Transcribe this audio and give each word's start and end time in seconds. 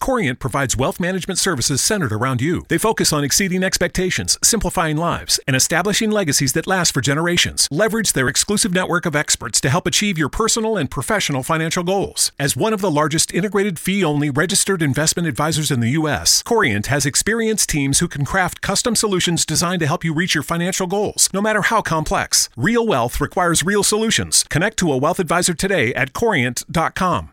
Corient 0.00 0.38
provides 0.38 0.76
wealth 0.76 0.98
management 0.98 1.38
services 1.38 1.82
centered 1.82 2.12
around 2.12 2.40
you. 2.40 2.64
They 2.68 2.78
focus 2.78 3.12
on 3.12 3.22
exceeding 3.22 3.62
expectations, 3.62 4.38
simplifying 4.42 4.96
lives, 4.96 5.38
and 5.46 5.54
establishing 5.54 6.10
legacies 6.10 6.54
that 6.54 6.66
last 6.66 6.94
for 6.94 7.00
generations. 7.02 7.68
Leverage 7.70 8.14
their 8.14 8.28
exclusive 8.28 8.72
network 8.72 9.04
of 9.04 9.14
experts 9.14 9.60
to 9.60 9.68
help 9.68 9.86
achieve 9.86 10.16
your 10.16 10.30
personal 10.30 10.76
and 10.76 10.90
professional 10.90 11.42
financial 11.42 11.84
goals. 11.84 12.32
As 12.38 12.56
one 12.56 12.72
of 12.72 12.80
the 12.80 12.90
largest 12.90 13.32
integrated 13.34 13.78
fee 13.78 14.02
only 14.02 14.30
registered 14.30 14.80
investment 14.82 15.28
advisors 15.28 15.70
in 15.70 15.80
the 15.80 15.90
U.S., 15.90 16.42
Corient 16.42 16.86
has 16.86 17.04
experienced 17.04 17.68
teams 17.68 17.98
who 17.98 18.08
can 18.08 18.24
craft 18.24 18.62
custom 18.62 18.96
solutions 18.96 19.44
designed 19.44 19.80
to 19.80 19.86
help 19.86 20.04
you 20.04 20.14
reach 20.14 20.34
your 20.34 20.42
financial 20.42 20.86
goals, 20.86 21.28
no 21.34 21.42
matter 21.42 21.62
how 21.62 21.82
complex. 21.82 22.48
Real 22.56 22.86
wealth 22.86 23.20
requires 23.20 23.64
real 23.64 23.82
solutions. 23.82 24.44
Connect 24.48 24.78
to 24.78 24.90
a 24.92 24.96
wealth 24.96 25.20
advisor 25.20 25.52
today 25.52 25.94
at 25.94 26.12
corient.com. 26.12 27.32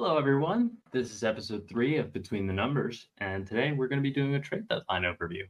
Hello, 0.00 0.16
everyone. 0.16 0.70
This 0.92 1.12
is 1.12 1.24
episode 1.24 1.68
three 1.68 1.96
of 1.96 2.12
Between 2.12 2.46
the 2.46 2.52
Numbers, 2.52 3.08
and 3.18 3.44
today 3.44 3.72
we're 3.72 3.88
going 3.88 3.98
to 3.98 4.00
be 4.00 4.12
doing 4.12 4.36
a 4.36 4.40
trade 4.40 4.68
deadline 4.68 5.02
overview. 5.02 5.42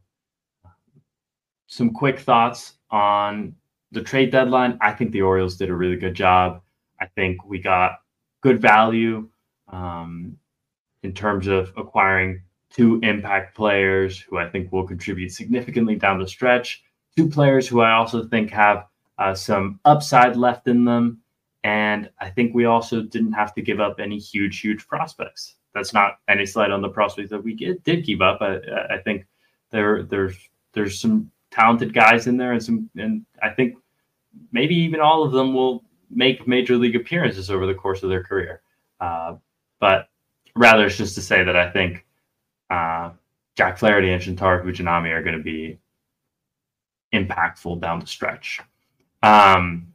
Some 1.66 1.91
quick 1.91 2.19
thoughts 2.19 2.78
on 2.91 3.54
the 3.92 4.00
trade 4.00 4.32
deadline. 4.32 4.78
I 4.81 4.92
think 4.92 5.12
the 5.12 5.20
Orioles 5.20 5.58
did 5.58 5.69
a 5.69 5.75
really 5.75 5.97
good 5.97 6.14
job. 6.14 6.62
I 6.98 7.04
think 7.14 7.44
we 7.44 7.58
got 7.58 7.98
good 8.41 8.58
value 8.58 9.28
um, 9.70 10.38
in 11.03 11.12
terms 11.12 11.47
of 11.47 11.70
acquiring 11.76 12.41
two 12.70 13.00
impact 13.03 13.54
players 13.54 14.19
who 14.19 14.38
I 14.38 14.48
think 14.48 14.72
will 14.72 14.87
contribute 14.87 15.31
significantly 15.31 15.97
down 15.97 16.20
the 16.20 16.26
stretch. 16.26 16.82
Two 17.19 17.28
players 17.28 17.69
who 17.69 17.82
I 17.82 17.92
also 17.92 18.26
think 18.26 18.50
have 18.53 18.87
uh, 19.19 19.34
some 19.34 19.78
upside 19.84 20.37
left 20.37 20.69
in 20.69 20.87
them. 20.87 21.20
And 21.64 22.10
I 22.20 22.30
think 22.30 22.54
we 22.54 22.66
also 22.66 23.02
didn't 23.02 23.32
have 23.32 23.54
to 23.54 23.62
give 23.62 23.80
up 23.80 23.98
any 24.00 24.19
huge, 24.19 24.60
huge 24.60 24.86
prospects. 24.86 25.56
That's 25.74 25.92
not 25.92 26.19
any 26.28 26.46
slight 26.46 26.70
on 26.70 26.82
the 26.82 26.88
prospects 26.88 27.30
that 27.30 27.42
we 27.42 27.54
did 27.54 28.04
keep 28.04 28.20
up. 28.20 28.41
I, 28.41 28.58
I 28.91 28.98
think 28.98 29.26
there 29.70 30.04
there's 30.04 30.36
there's 30.72 31.00
some 31.00 31.30
talented 31.50 31.92
guys 31.92 32.26
in 32.26 32.36
there, 32.36 32.52
and 32.52 32.62
some 32.62 32.91
and 32.96 33.24
I 33.42 33.50
think 33.50 33.76
maybe 34.52 34.74
even 34.74 35.00
all 35.00 35.24
of 35.24 35.32
them 35.32 35.54
will 35.54 35.84
make 36.10 36.48
major 36.48 36.76
league 36.76 36.96
appearances 36.96 37.50
over 37.50 37.66
the 37.66 37.75
course 37.75 38.02
of 38.02 38.08
their 38.08 38.22
career. 38.22 38.62
Uh, 39.00 39.36
but 39.80 40.08
rather, 40.56 40.86
it's 40.86 40.96
just 40.96 41.14
to 41.16 41.22
say 41.22 41.44
that 41.44 41.56
I 41.56 41.70
think 41.70 42.06
uh, 42.70 43.10
Jack 43.56 43.78
Flaherty 43.78 44.12
and 44.12 44.22
Shintaro 44.22 44.64
Fujinami 44.64 45.10
are 45.10 45.22
going 45.22 45.36
to 45.36 45.42
be 45.42 45.78
impactful 47.12 47.80
down 47.80 48.00
the 48.00 48.06
stretch. 48.06 48.60
Um, 49.22 49.92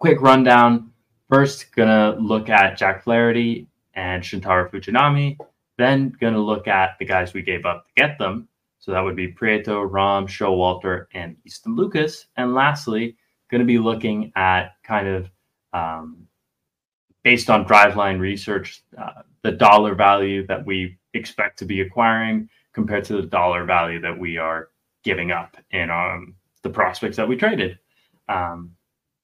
quick 0.00 0.22
rundown. 0.22 0.90
First, 1.28 1.72
gonna 1.76 2.16
look 2.18 2.48
at 2.48 2.76
Jack 2.76 3.04
Flaherty 3.04 3.68
and 3.94 4.22
Shintaro 4.22 4.68
Fujinami. 4.68 5.38
Then 5.78 6.12
gonna 6.18 6.40
look 6.40 6.66
at 6.66 6.98
the 6.98 7.04
guys 7.04 7.32
we 7.32 7.42
gave 7.42 7.66
up 7.66 7.86
to 7.86 7.92
get 7.96 8.18
them. 8.18 8.48
So 8.78 8.92
that 8.92 9.00
would 9.00 9.14
be 9.14 9.32
Prieto, 9.32 9.86
Rom, 9.88 10.26
Showalter, 10.26 11.06
and 11.12 11.36
Easton 11.46 11.76
Lucas. 11.76 12.26
And 12.36 12.54
lastly, 12.54 13.16
gonna 13.50 13.64
be 13.64 13.78
looking 13.78 14.32
at 14.34 14.72
kind 14.82 15.06
of 15.06 15.30
um, 15.72 16.26
based 17.22 17.50
on 17.50 17.66
driveline 17.66 18.18
research, 18.18 18.82
uh, 18.98 19.22
the 19.42 19.52
dollar 19.52 19.94
value 19.94 20.46
that 20.46 20.64
we 20.64 20.98
expect 21.12 21.58
to 21.58 21.66
be 21.66 21.82
acquiring 21.82 22.48
compared 22.72 23.04
to 23.04 23.14
the 23.14 23.22
dollar 23.22 23.64
value 23.64 24.00
that 24.00 24.18
we 24.18 24.38
are 24.38 24.70
giving 25.04 25.30
up 25.30 25.56
in 25.72 25.90
um, 25.90 26.34
the 26.62 26.70
prospects 26.70 27.18
that 27.18 27.28
we 27.28 27.36
traded. 27.36 27.78
Um, 28.28 28.74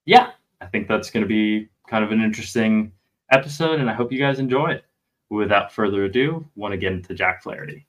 yeah, 0.05 0.33
I 0.61 0.67
think 0.67 0.89
that's 0.89 1.11
going 1.11 1.23
to 1.23 1.29
be 1.29 1.69
kind 1.89 2.05
of 2.05 2.13
an 2.13 2.21
interesting 2.21 2.93
episode, 3.31 3.81
and 3.81 3.91
I 3.91 3.95
hope 3.95 4.13
you 4.13 4.19
guys 4.19 4.39
enjoy 4.39 4.73
it. 4.73 4.85
Without 5.29 5.73
further 5.73 6.05
ado, 6.05 6.47
want 6.55 6.73
to 6.73 6.79
get 6.79 6.93
into 6.93 7.13
Jack 7.13 7.43
Flaherty. 7.43 7.87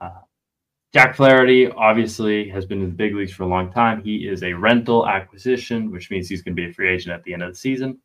Uh, 0.00 0.20
Jack 0.94 1.14
Flaherty 1.16 1.70
obviously 1.70 2.48
has 2.48 2.64
been 2.64 2.82
in 2.82 2.88
the 2.88 2.94
big 2.94 3.14
leagues 3.14 3.32
for 3.32 3.42
a 3.42 3.46
long 3.46 3.70
time. 3.70 4.02
He 4.02 4.26
is 4.26 4.42
a 4.42 4.54
rental 4.54 5.06
acquisition, 5.06 5.90
which 5.90 6.10
means 6.10 6.28
he's 6.28 6.42
going 6.42 6.56
to 6.56 6.62
be 6.62 6.70
a 6.70 6.72
free 6.72 6.90
agent 6.90 7.14
at 7.14 7.24
the 7.24 7.34
end 7.34 7.42
of 7.42 7.50
the 7.50 7.58
season. 7.58 7.98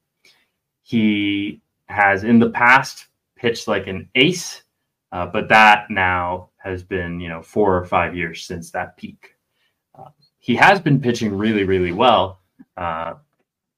He 0.84 1.62
has 1.86 2.26
in 2.26 2.40
the 2.40 2.50
past 2.50 3.08
pitched 3.38 3.70
like 3.70 3.88
an 3.88 4.10
ace 4.16 4.64
uh, 5.12 5.26
but 5.26 5.48
that 5.50 5.90
now 5.90 6.50
has 6.58 6.84
been, 6.84 7.20
you 7.20 7.30
know, 7.30 7.42
four 7.42 7.76
or 7.76 7.86
five 7.86 8.16
years 8.16 8.44
since 8.44 8.72
that 8.72 8.98
peak. 8.98 9.36
Uh, 9.98 10.10
he 10.40 10.56
has 10.56 10.80
been 10.80 11.00
pitching 11.00 11.36
really, 11.36 11.64
really 11.64 11.92
well 11.92 12.42
uh, 12.76 13.14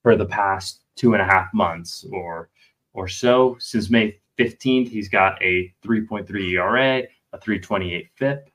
for 0.09 0.15
the 0.15 0.25
past 0.25 0.81
two 0.95 1.13
and 1.13 1.21
a 1.21 1.25
half 1.25 1.53
months 1.53 2.03
or 2.11 2.49
or 2.93 3.07
so. 3.07 3.55
Since 3.59 3.91
May 3.91 4.19
15th, 4.39 4.89
he's 4.89 5.07
got 5.07 5.39
a 5.39 5.71
3.3 5.85 6.27
ERA, 6.53 7.03
a 7.31 7.39
328 7.39 8.09
FIP, 8.15 8.49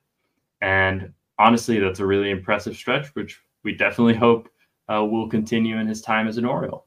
and 0.61 1.13
honestly, 1.39 1.79
that's 1.79 2.01
a 2.01 2.07
really 2.07 2.31
impressive 2.31 2.75
stretch, 2.75 3.15
which 3.15 3.41
we 3.63 3.73
definitely 3.73 4.15
hope 4.15 4.49
uh, 4.93 5.05
will 5.05 5.29
continue 5.29 5.79
in 5.79 5.87
his 5.87 6.03
time 6.03 6.27
as 6.27 6.39
an 6.39 6.45
Oriole. 6.45 6.87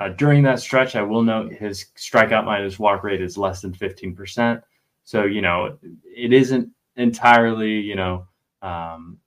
Uh, 0.00 0.08
during 0.08 0.42
that 0.42 0.58
stretch, 0.58 0.96
I 0.96 1.02
will 1.02 1.22
note 1.22 1.52
his 1.52 1.86
strikeout 1.96 2.44
minus 2.44 2.80
walk 2.80 3.04
rate 3.04 3.22
is 3.22 3.38
less 3.38 3.60
than 3.62 3.72
15%. 3.72 4.60
So, 5.04 5.26
you 5.26 5.42
know, 5.42 5.78
it 6.04 6.32
isn't 6.32 6.68
entirely, 6.96 7.74
you 7.80 7.94
know, 7.94 8.26
um, 8.62 9.18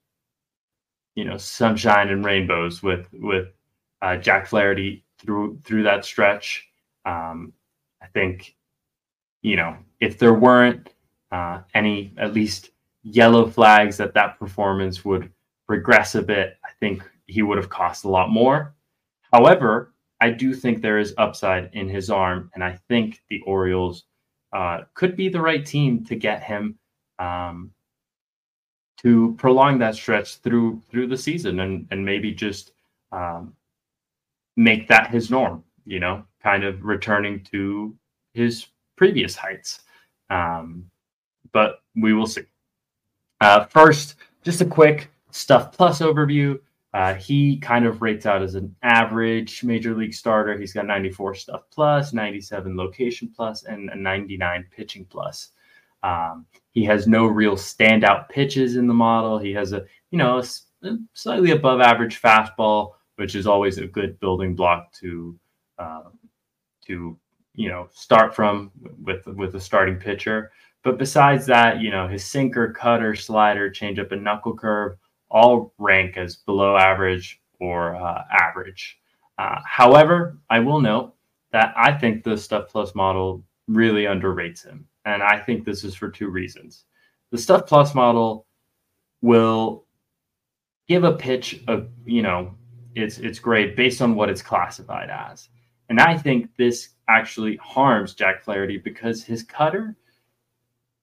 you 1.15 1.23
know, 1.23 1.37
sunshine 1.37 2.09
and 2.09 2.25
rainbows 2.25 2.83
with 2.83 3.07
with 3.13 3.53
uh, 4.01 4.17
Jack 4.17 4.47
Flaherty 4.47 5.03
through 5.19 5.59
through 5.63 5.83
that 5.83 6.05
stretch. 6.05 6.67
Um, 7.05 7.53
I 8.01 8.07
think, 8.07 8.55
you 9.41 9.55
know, 9.55 9.77
if 9.99 10.17
there 10.17 10.33
weren't 10.33 10.89
uh, 11.31 11.61
any 11.73 12.13
at 12.17 12.33
least 12.33 12.71
yellow 13.03 13.47
flags 13.47 13.97
that 13.97 14.13
that 14.13 14.37
performance 14.39 15.05
would 15.05 15.31
regress 15.67 16.15
a 16.15 16.21
bit, 16.21 16.57
I 16.65 16.69
think 16.79 17.03
he 17.27 17.41
would 17.41 17.57
have 17.57 17.69
cost 17.69 18.05
a 18.05 18.09
lot 18.09 18.29
more. 18.29 18.75
However, 19.31 19.93
I 20.19 20.29
do 20.29 20.53
think 20.53 20.81
there 20.81 20.99
is 20.99 21.15
upside 21.17 21.69
in 21.73 21.89
his 21.89 22.09
arm, 22.09 22.51
and 22.53 22.63
I 22.63 22.77
think 22.87 23.21
the 23.29 23.41
Orioles 23.41 24.05
uh, 24.53 24.81
could 24.93 25.15
be 25.15 25.29
the 25.29 25.41
right 25.41 25.65
team 25.65 26.03
to 26.05 26.15
get 26.15 26.43
him 26.43 26.77
um, 27.17 27.71
to 29.01 29.33
prolong 29.37 29.79
that 29.79 29.95
stretch 29.95 30.37
through 30.37 30.81
through 30.89 31.07
the 31.07 31.17
season, 31.17 31.61
and 31.61 31.87
and 31.91 32.05
maybe 32.05 32.31
just 32.31 32.73
um, 33.11 33.55
make 34.57 34.87
that 34.87 35.09
his 35.11 35.29
norm. 35.29 35.63
You 35.85 35.99
know, 35.99 36.23
kind 36.41 36.63
of 36.63 36.83
returning 36.83 37.43
to 37.51 37.95
his 38.33 38.67
previous 38.95 39.35
heights. 39.35 39.81
Um, 40.29 40.89
but 41.51 41.81
we 41.95 42.13
will 42.13 42.27
see. 42.27 42.43
Uh, 43.41 43.65
first, 43.65 44.15
just 44.43 44.61
a 44.61 44.65
quick 44.65 45.09
stuff 45.31 45.71
plus 45.71 45.99
overview. 45.99 46.59
Uh, 46.93 47.13
he 47.13 47.57
kind 47.57 47.85
of 47.85 48.01
rates 48.01 48.25
out 48.25 48.41
as 48.41 48.55
an 48.55 48.75
average 48.83 49.63
major 49.63 49.95
league 49.95 50.13
starter. 50.13 50.57
He's 50.57 50.73
got 50.73 50.85
94 50.85 51.35
stuff 51.35 51.61
plus, 51.71 52.13
97 52.13 52.75
location 52.75 53.31
plus, 53.33 53.63
and 53.63 53.89
a 53.89 53.95
99 53.95 54.65
pitching 54.75 55.05
plus. 55.05 55.49
Um, 56.03 56.45
he 56.71 56.83
has 56.85 57.07
no 57.07 57.25
real 57.25 57.55
standout 57.55 58.27
pitches 58.27 58.75
in 58.75 58.87
the 58.87 58.93
model. 58.93 59.37
He 59.37 59.53
has 59.53 59.71
a, 59.71 59.85
you 60.09 60.17
know, 60.17 60.39
a, 60.39 60.87
a 60.87 60.97
slightly 61.13 61.51
above 61.51 61.79
average 61.79 62.21
fastball, 62.21 62.93
which 63.15 63.35
is 63.35 63.47
always 63.47 63.77
a 63.77 63.87
good 63.87 64.19
building 64.19 64.55
block 64.55 64.91
to, 64.93 65.37
uh, 65.77 66.03
to, 66.87 67.17
you 67.53 67.69
know, 67.69 67.87
start 67.91 68.35
from 68.35 68.71
with 69.03 69.25
with 69.27 69.55
a 69.55 69.59
starting 69.59 69.97
pitcher. 69.97 70.51
But 70.83 70.97
besides 70.97 71.45
that, 71.45 71.79
you 71.79 71.91
know, 71.91 72.07
his 72.07 72.25
sinker, 72.25 72.71
cutter, 72.71 73.15
slider, 73.15 73.69
changeup, 73.69 74.11
and 74.11 74.23
knuckle 74.23 74.55
curve 74.55 74.97
all 75.29 75.73
rank 75.77 76.17
as 76.17 76.35
below 76.35 76.75
average 76.75 77.41
or 77.59 77.95
uh, 77.95 78.23
average. 78.31 78.99
Uh, 79.37 79.59
however, 79.65 80.37
I 80.49 80.59
will 80.59 80.81
note 80.81 81.13
that 81.51 81.73
I 81.77 81.93
think 81.93 82.23
the 82.23 82.37
Stuff 82.37 82.69
Plus 82.69 82.93
model 82.95 83.43
really 83.67 84.03
underrates 84.03 84.65
him. 84.65 84.85
And 85.05 85.23
I 85.23 85.39
think 85.39 85.65
this 85.65 85.83
is 85.83 85.95
for 85.95 86.09
two 86.09 86.29
reasons. 86.29 86.85
The 87.31 87.37
Stuff 87.37 87.65
Plus 87.65 87.95
model 87.95 88.45
will 89.21 89.85
give 90.87 91.03
a 91.03 91.13
pitch 91.13 91.63
of, 91.67 91.87
you 92.05 92.21
know, 92.21 92.55
it's 92.95 93.17
it's 93.19 93.39
great 93.39 93.75
based 93.75 94.01
on 94.01 94.15
what 94.15 94.29
it's 94.29 94.41
classified 94.41 95.09
as. 95.09 95.49
And 95.89 95.99
I 95.99 96.17
think 96.17 96.55
this 96.57 96.89
actually 97.09 97.57
harms 97.57 98.13
Jack 98.13 98.43
Flaherty 98.43 98.77
because 98.77 99.23
his 99.23 99.43
cutter, 99.43 99.95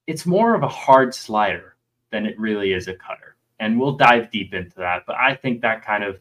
it's 0.07 0.25
more 0.25 0.55
of 0.55 0.63
a 0.63 0.69
hard 0.69 1.15
slider 1.15 1.77
than 2.11 2.25
it 2.25 2.39
really 2.39 2.73
is 2.73 2.89
a 2.89 2.95
cutter 2.95 3.29
and 3.61 3.79
we'll 3.79 3.97
dive 3.97 4.31
deep 4.31 4.55
into 4.55 4.77
that. 4.77 5.05
But 5.07 5.17
I 5.17 5.35
think 5.35 5.61
that 5.61 5.85
kind 5.85 6.05
of 6.05 6.21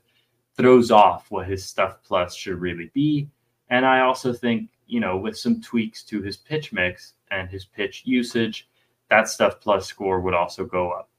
throws 0.56 0.92
off 0.92 1.30
what 1.30 1.48
his 1.48 1.66
stuff 1.66 2.00
plus 2.04 2.36
should 2.36 2.60
really 2.60 2.92
be. 2.94 3.30
And 3.70 3.86
I 3.86 4.02
also 4.02 4.34
think, 4.34 4.70
you 4.88 5.00
know, 5.00 5.18
with 5.18 5.38
some 5.38 5.62
tweaks 5.62 6.04
to 6.06 6.22
his 6.22 6.38
pitch 6.38 6.74
mix 6.74 7.14
and 7.32 7.50
his 7.50 7.66
pitch 7.66 8.04
usage, 8.06 8.68
that 9.10 9.28
stuff 9.28 9.60
plus 9.62 9.86
score 9.86 10.20
would 10.22 10.34
also 10.34 10.66
go 10.66 10.92
up. 10.92 11.10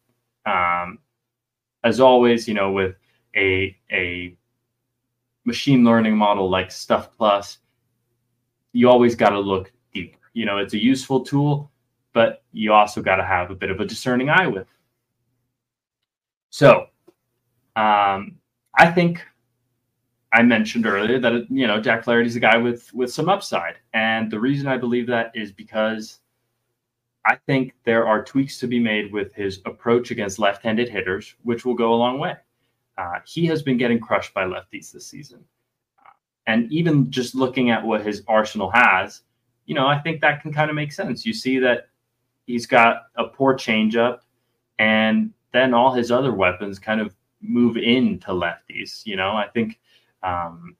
Um, 0.47 0.99
as 1.85 2.01
always, 2.01 2.49
you 2.49 2.55
know, 2.55 2.73
with 2.73 2.97
a 3.39 3.77
a 3.93 4.37
machine 5.45 5.85
learning 5.85 6.17
model 6.17 6.51
like 6.51 6.71
Stuff 6.71 7.17
Plus, 7.17 7.59
you 8.73 8.91
always 8.91 9.15
got 9.15 9.31
to 9.31 9.41
look 9.41 9.73
deeper. 9.95 10.19
You 10.35 10.45
know, 10.45 10.59
it's 10.59 10.75
a 10.75 10.83
useful 10.83 11.25
tool, 11.25 11.71
but 12.13 12.43
you 12.53 12.73
also 12.73 13.01
got 13.01 13.17
to 13.17 13.25
have 13.25 13.51
a 13.51 13.55
bit 13.55 13.71
of 13.71 13.81
a 13.81 13.87
discerning 13.87 14.29
eye 14.29 14.47
with 14.47 14.69
so 16.51 16.87
um, 17.77 18.39
I 18.77 18.91
think 18.91 19.25
I 20.33 20.43
mentioned 20.43 20.87
earlier 20.87 21.19
that 21.19 21.51
you 21.51 21.67
know 21.67 21.81
Jack 21.81 22.05
Flaherty's 22.05 22.37
a 22.37 22.41
guy 22.41 22.57
with 22.57 22.93
with 22.95 23.13
some 23.13 23.29
upside, 23.29 23.77
and 23.95 24.31
the 24.31 24.41
reason 24.41 24.67
I 24.67 24.77
believe 24.77 25.07
that 25.09 25.33
is 25.35 25.53
because 25.53 26.21
I 27.25 27.37
think 27.47 27.75
there 27.85 28.07
are 28.07 28.25
tweaks 28.25 28.59
to 28.61 28.67
be 28.67 28.81
made 28.81 29.13
with 29.13 29.35
his 29.35 29.61
approach 29.67 30.11
against 30.11 30.39
left-handed 30.39 30.89
hitters, 30.89 31.35
which 31.43 31.65
will 31.65 31.75
go 31.75 31.93
a 31.93 31.97
long 31.97 32.19
way. 32.19 32.37
Uh, 32.99 33.21
he 33.25 33.47
has 33.47 33.63
been 33.63 33.79
getting 33.79 34.01
crushed 34.01 34.35
by 34.35 34.45
lefties 34.45 34.91
this 34.91 35.07
season, 35.07 35.45
and 36.47 36.71
even 36.73 37.11
just 37.11 37.35
looking 37.35 37.71
at 37.71 37.85
what 37.85 38.05
his 38.05 38.25
arsenal 38.27 38.71
has, 38.71 39.23
you 39.67 39.75
know, 39.75 39.87
I 39.87 39.99
think 40.01 40.21
that 40.21 40.43
can 40.43 40.53
kind 40.53 40.69
of 40.69 40.75
make 40.75 40.91
sense. 40.91 41.25
You 41.25 41.33
see 41.33 41.59
that 41.61 41.89
he's 42.47 42.67
got 42.67 43.03
a 43.17 43.25
poor 43.25 43.55
changeup, 43.55 44.21
and 44.81 45.33
then 45.53 45.75
all 45.75 45.95
his 45.95 46.11
other 46.11 46.35
weapons 46.35 46.79
kind 46.79 47.01
of 47.01 47.15
move 47.41 47.77
into 47.77 48.31
lefties. 48.31 49.07
You 49.07 49.15
know, 49.15 49.31
I 49.31 49.47
think 49.55 49.79
um, 50.25 50.77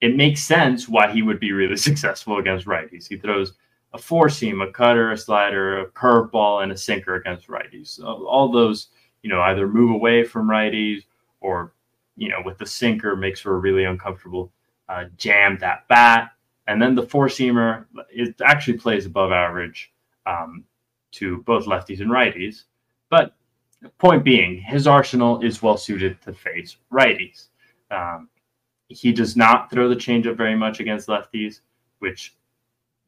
it 0.00 0.16
makes 0.16 0.42
sense 0.42 0.88
why 0.88 1.12
he 1.12 1.22
would 1.22 1.38
be 1.38 1.52
really 1.52 1.76
successful 1.88 2.38
against 2.38 2.66
righties. 2.66 3.06
He 3.06 3.16
throws 3.16 3.52
a 3.92 3.98
four 3.98 4.28
seam, 4.28 4.60
a 4.60 4.72
cutter, 4.72 5.12
a 5.12 5.18
slider, 5.18 5.80
a 5.80 5.90
curveball, 5.90 6.62
and 6.62 6.72
a 6.72 6.76
sinker 6.76 7.14
against 7.14 7.48
righties. 7.48 7.88
So 7.88 8.26
all 8.26 8.50
those, 8.50 8.88
you 9.22 9.30
know, 9.30 9.40
either 9.42 9.68
move 9.68 9.90
away 9.92 10.24
from 10.24 10.48
righties 10.48 11.04
or, 11.42 11.74
you 12.16 12.28
know, 12.28 12.40
with 12.44 12.58
the 12.58 12.66
sinker 12.66 13.16
makes 13.16 13.40
for 13.40 13.54
a 13.54 13.58
really 13.58 13.84
uncomfortable 13.84 14.52
uh, 14.88 15.04
jam 15.16 15.58
that 15.60 15.86
bat. 15.88 16.30
And 16.66 16.80
then 16.80 16.94
the 16.94 17.02
four 17.02 17.26
seamer, 17.26 17.86
it 18.10 18.40
actually 18.42 18.78
plays 18.78 19.06
above 19.06 19.32
average 19.32 19.92
um, 20.26 20.64
to 21.12 21.38
both 21.42 21.66
lefties 21.66 22.00
and 22.00 22.10
righties. 22.10 22.64
But 23.10 23.34
the 23.80 23.88
Point 23.90 24.24
being, 24.24 24.58
his 24.58 24.86
arsenal 24.86 25.42
is 25.42 25.62
well 25.62 25.76
suited 25.76 26.22
to 26.22 26.32
face 26.32 26.76
righties. 26.92 27.48
Um, 27.90 28.28
he 28.88 29.12
does 29.12 29.36
not 29.36 29.70
throw 29.70 29.88
the 29.88 29.96
changeup 29.96 30.36
very 30.36 30.54
much 30.54 30.78
against 30.78 31.08
lefties, 31.08 31.60
which 31.98 32.36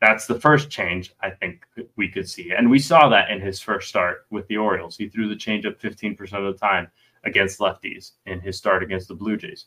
that's 0.01 0.27
the 0.27 0.39
first 0.39 0.69
change 0.71 1.15
I 1.23 1.31
think 1.31 1.65
we 1.97 2.09
could 2.09 2.29
see. 2.29 2.53
And 2.53 2.69
we 2.71 2.79
saw 2.79 3.09
that 3.09 3.31
in 3.31 3.41
his 3.41 3.61
first 3.61 3.89
start 3.89 4.27
with 4.31 4.47
the 4.49 4.57
Orioles. 4.57 4.97
He 4.97 5.09
threw 5.09 5.29
the 5.29 5.37
changeup 5.37 5.79
15% 5.81 6.21
of 6.33 6.53
the 6.53 6.59
time 6.59 6.89
against 7.25 7.61
lefties 7.61 8.13
in 8.27 8.41
his 8.41 8.57
start 8.57 8.83
against 8.83 9.09
the 9.09 9.15
Blue 9.15 9.37
Jays. 9.37 9.67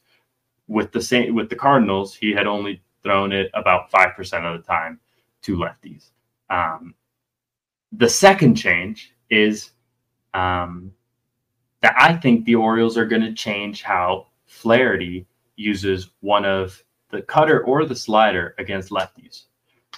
With 0.68 0.92
the 0.92 1.02
same 1.02 1.34
with 1.36 1.50
the 1.50 1.56
Cardinals, 1.56 2.16
he 2.16 2.32
had 2.32 2.48
only 2.48 2.82
thrown 3.04 3.32
it 3.32 3.50
about 3.54 3.92
5% 3.92 4.18
of 4.44 4.62
the 4.62 4.68
time 4.68 5.00
to 5.44 5.58
lefties. 5.58 6.10
Um, 6.50 6.94
the 7.92 8.10
second 8.10 8.56
change 8.56 9.14
is 9.30 9.72
um, 10.34 10.92
that 11.82 11.96
I 11.98 12.16
think 12.16 12.46
the 12.46 12.56
Orioles 12.56 12.98
are 12.98 13.06
going 13.06 13.22
to 13.22 13.34
change 13.34 13.82
how 13.82 14.28
Flaherty 14.46 15.26
uses 15.56 16.12
one 16.22 16.46
of 16.46 16.82
the 17.10 17.22
cutter 17.22 17.64
or 17.64 17.86
the 17.86 17.96
slider 17.96 18.56
against 18.58 18.90
lefties. 18.90 19.44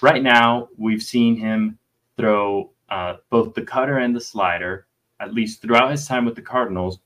Right 0.00 0.22
now, 0.22 0.68
we've 0.76 1.02
seen 1.02 1.36
him 1.36 1.78
throw 2.16 2.70
uh, 2.88 3.16
both 3.30 3.54
the 3.54 3.62
cutter 3.62 3.98
and 3.98 4.14
the 4.14 4.20
slider, 4.20 4.86
at 5.20 5.34
least 5.34 5.62
throughout 5.62 5.90
his 5.90 6.06
time 6.06 6.24
with 6.24 6.34
the 6.34 6.42
Cardinals, 6.42 7.00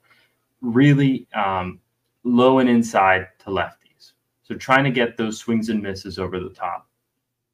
really 0.65 1.29
um, 1.35 1.81
low 2.25 2.59
and 2.59 2.69
inside 2.69 3.29
to 3.41 3.51
lefties. 3.51 4.13
So 4.43 4.55
trying 4.55 4.85
to 4.85 4.91
get 4.91 5.17
those 5.17 5.39
swings 5.39 5.69
and 5.69 5.83
misses 5.83 6.19
over 6.19 6.41
the 6.41 6.51
top. 6.51 6.89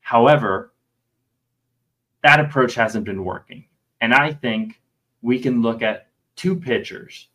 However, 0.01 0.73
that 2.23 2.41
approach 2.41 2.75
hasn't 2.75 3.05
been 3.05 3.25
working. 3.25 3.65
And 4.01 4.15
I 4.15 4.33
think 4.33 4.81
we 5.23 5.39
can 5.39 5.63
look 5.63 5.83
at 5.83 6.09
two 6.37 6.57
pitchers 6.57 7.29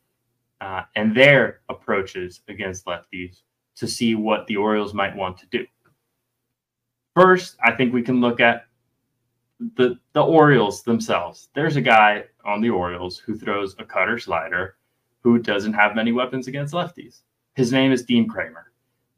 uh, 0.62 0.84
and 0.96 1.15
their 1.15 1.62
approaches 1.70 2.41
against 2.48 2.86
lefties 2.86 3.41
to 3.75 3.88
see 3.88 4.15
what 4.15 4.48
the 4.48 4.58
Orioles 4.58 4.94
might 4.94 5.15
want 5.15 5.38
to 5.38 5.46
do. 5.48 5.65
First, 7.15 7.58
I 7.63 7.72
think 7.72 7.94
we 7.94 8.01
can 8.01 8.20
look 8.20 8.39
at 8.39 8.65
the 9.77 9.98
the 10.13 10.22
Orioles 10.22 10.84
themselves. 10.84 11.50
There's 11.55 11.77
a 11.77 11.82
guy 11.82 12.25
on 12.44 12.62
the 12.62 12.70
Orioles 12.70 13.17
who 13.17 13.38
throws 13.38 13.75
a 13.79 13.86
cutter 13.86 14.20
slider 14.20 14.75
who 15.25 15.39
doesn't 15.39 15.74
have 15.74 15.96
many 15.96 16.13
weapons 16.13 16.48
against 16.48 16.74
lefties. 16.74 17.22
His 17.55 17.74
name 17.74 17.91
is 17.91 18.03
Dean 18.03 18.29
Kremer. 18.29 18.72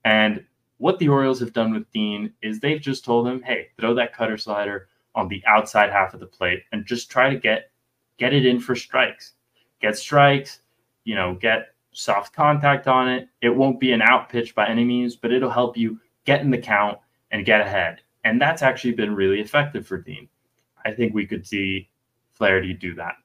And 0.06 0.44
what 0.78 0.98
the 0.98 1.10
Orioles 1.10 1.40
have 1.42 1.54
done 1.54 1.74
with 1.74 1.92
Dean 1.92 2.34
is 2.42 2.60
they've 2.60 2.82
just 2.82 3.06
told 3.06 3.28
him, 3.28 3.42
"Hey, 3.42 3.70
throw 3.80 3.94
that 3.94 4.14
cutter 4.14 4.38
slider 4.38 4.88
on 5.14 5.28
the 5.28 5.44
outside 5.46 5.92
half 5.92 6.14
of 6.14 6.20
the 6.20 6.26
plate 6.26 6.64
and 6.72 6.86
just 6.86 7.12
try 7.12 7.30
to 7.30 7.38
get 7.38 7.72
get 8.18 8.34
it 8.34 8.46
in 8.46 8.60
for 8.60 8.76
strikes 8.76 9.34
get 9.80 9.98
strikes, 9.98 10.60
you 11.04 11.16
know, 11.16 11.36
get 11.36 11.74
soft 11.94 12.34
contact 12.34 12.88
on 12.88 13.08
it. 13.08 13.28
It 13.42 13.50
won't 13.50 13.80
be 13.80 13.92
an 13.92 14.02
out 14.02 14.30
pitch 14.30 14.56
by 14.56 14.68
any 14.68 14.84
means, 14.84 15.16
but 15.16 15.32
it'll 15.32 15.50
help 15.50 15.78
you 15.78 16.00
get 16.26 16.42
in 16.42 16.52
the 16.52 16.58
count 16.58 16.98
and 17.32 17.46
get 17.46 17.62
ahead. 17.62 18.02
And 18.24 18.42
that's 18.42 18.62
actually 18.62 18.94
been 18.94 19.16
really 19.16 19.40
effective 19.40 19.88
for 19.88 19.98
Dean. 19.98 20.28
I 20.86 20.92
think 20.92 21.14
we 21.14 21.26
could 21.26 21.46
see 21.46 21.90
Flaherty 22.34 22.74
do 22.74 22.94
that. 22.96 23.16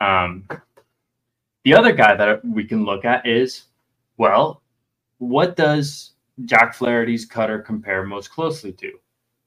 Um, 0.00 0.48
the 1.64 1.74
other 1.74 1.92
guy 1.92 2.14
that 2.14 2.44
we 2.44 2.64
can 2.64 2.84
look 2.84 3.04
at 3.04 3.26
is, 3.26 3.64
well, 4.16 4.62
what 5.18 5.56
does 5.56 6.12
Jack 6.44 6.74
Flaherty's 6.74 7.26
cutter 7.26 7.60
compare 7.60 8.04
most 8.04 8.30
closely 8.30 8.72
to? 8.72 8.92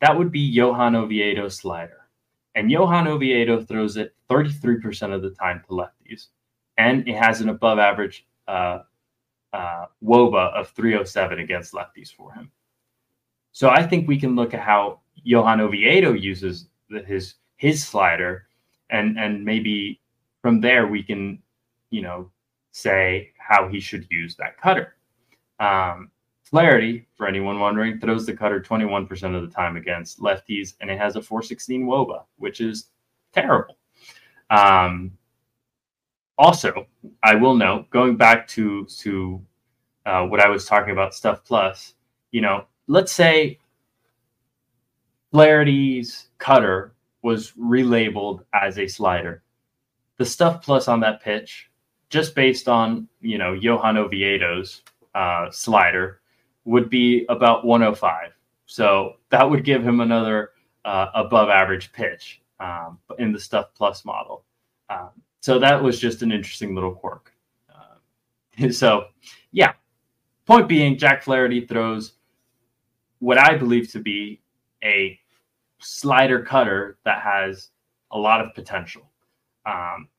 That 0.01 0.17
would 0.17 0.31
be 0.31 0.39
Johan 0.39 0.95
Oviedo's 0.95 1.57
slider. 1.57 2.07
And 2.55 2.69
Johan 2.69 3.07
Oviedo 3.07 3.63
throws 3.63 3.97
it 3.97 4.15
33% 4.29 5.13
of 5.13 5.21
the 5.21 5.31
time 5.31 5.63
to 5.67 5.73
lefties. 5.73 6.27
and 6.77 7.07
it 7.07 7.15
has 7.15 7.41
an 7.41 7.49
above 7.49 7.79
average 7.79 8.25
uh, 8.47 8.79
uh, 9.53 9.85
WOBA 10.03 10.53
of 10.53 10.69
307 10.69 11.39
against 11.39 11.73
lefties 11.73 12.11
for 12.11 12.33
him. 12.33 12.51
So 13.51 13.69
I 13.69 13.85
think 13.85 14.07
we 14.07 14.19
can 14.19 14.35
look 14.35 14.53
at 14.53 14.61
how 14.61 15.01
Johan 15.23 15.61
Oviedo 15.61 16.13
uses 16.13 16.69
his 17.05 17.35
his 17.57 17.85
slider, 17.85 18.47
and 18.89 19.17
and 19.19 19.45
maybe 19.45 20.01
from 20.41 20.59
there 20.59 20.87
we 20.87 21.03
can, 21.03 21.41
you 21.93 22.01
know, 22.01 22.31
say 22.71 23.31
how 23.37 23.67
he 23.67 23.79
should 23.79 24.07
use 24.09 24.35
that 24.35 24.59
cutter. 24.59 24.95
Um, 25.59 26.09
Flaherty, 26.41 27.07
for 27.15 27.27
anyone 27.27 27.59
wondering, 27.59 27.99
throws 27.99 28.25
the 28.25 28.35
cutter 28.35 28.59
21% 28.59 29.35
of 29.35 29.41
the 29.41 29.53
time 29.53 29.77
against 29.77 30.19
lefties, 30.19 30.73
and 30.81 30.89
it 30.89 30.97
has 30.99 31.15
a 31.15 31.21
416 31.21 31.85
WOBA, 31.85 32.23
which 32.37 32.61
is 32.61 32.89
terrible. 33.31 33.77
Um, 34.49 35.17
also, 36.37 36.87
I 37.21 37.35
will 37.35 37.55
note, 37.55 37.89
going 37.91 38.17
back 38.17 38.47
to 38.49 38.85
to 38.85 39.41
uh, 40.05 40.25
what 40.25 40.41
I 40.41 40.49
was 40.49 40.65
talking 40.65 40.91
about, 40.91 41.13
stuff 41.13 41.43
plus, 41.45 41.93
you 42.31 42.41
know, 42.41 42.65
let's 42.87 43.11
say 43.11 43.59
Flaherty's 45.31 46.29
cutter 46.39 46.93
was 47.21 47.51
relabeled 47.53 48.43
as 48.53 48.77
a 48.79 48.87
slider. 48.87 49.43
The 50.17 50.25
stuff 50.25 50.63
plus 50.63 50.87
on 50.87 50.99
that 50.99 51.21
pitch, 51.21 51.69
just 52.13 52.35
based 52.35 52.69
on 52.69 53.07
you 53.21 53.39
know 53.39 53.53
Johan 53.53 53.97
Oviedo's 53.97 54.83
uh, 55.15 55.49
slider, 55.49 56.21
would 56.63 56.87
be 56.87 57.25
about 57.27 57.65
105. 57.65 58.31
So 58.67 59.15
that 59.29 59.49
would 59.49 59.65
give 59.65 59.83
him 59.83 59.99
another 59.99 60.51
uh, 60.85 61.07
above 61.15 61.49
average 61.49 61.91
pitch 61.91 62.41
um, 62.59 62.99
in 63.17 63.31
the 63.31 63.39
stuff 63.39 63.69
plus 63.75 64.05
model. 64.05 64.45
Um, 64.89 65.09
so 65.41 65.57
that 65.57 65.81
was 65.81 65.99
just 65.99 66.21
an 66.21 66.31
interesting 66.31 66.75
little 66.75 66.93
quirk. 66.93 67.33
Uh, 67.73 68.69
so, 68.71 69.05
yeah. 69.51 69.73
Point 70.45 70.69
being, 70.69 70.97
Jack 70.97 71.23
Flaherty 71.23 71.65
throws 71.65 72.13
what 73.19 73.37
I 73.37 73.57
believe 73.57 73.91
to 73.91 73.99
be 73.99 74.41
a 74.83 75.19
slider 75.79 76.43
cutter 76.43 76.97
that 77.05 77.21
has 77.21 77.69
a 78.11 78.19
lot 78.19 78.41
of 78.41 78.53
potential. 78.53 79.09
Um, 79.65 80.09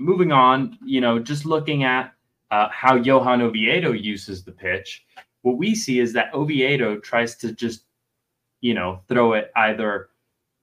moving 0.00 0.32
on, 0.32 0.78
you 0.84 1.00
know, 1.00 1.18
just 1.18 1.44
looking 1.44 1.84
at 1.84 2.14
uh, 2.50 2.68
how 2.70 2.96
Johan 2.96 3.42
Oviedo 3.42 3.92
uses 3.92 4.42
the 4.42 4.50
pitch, 4.50 5.04
what 5.42 5.58
we 5.58 5.74
see 5.74 6.00
is 6.00 6.12
that 6.14 6.34
Oviedo 6.34 6.98
tries 6.98 7.36
to 7.36 7.52
just, 7.52 7.84
you 8.60 8.74
know, 8.74 9.02
throw 9.08 9.34
it 9.34 9.52
either 9.56 10.08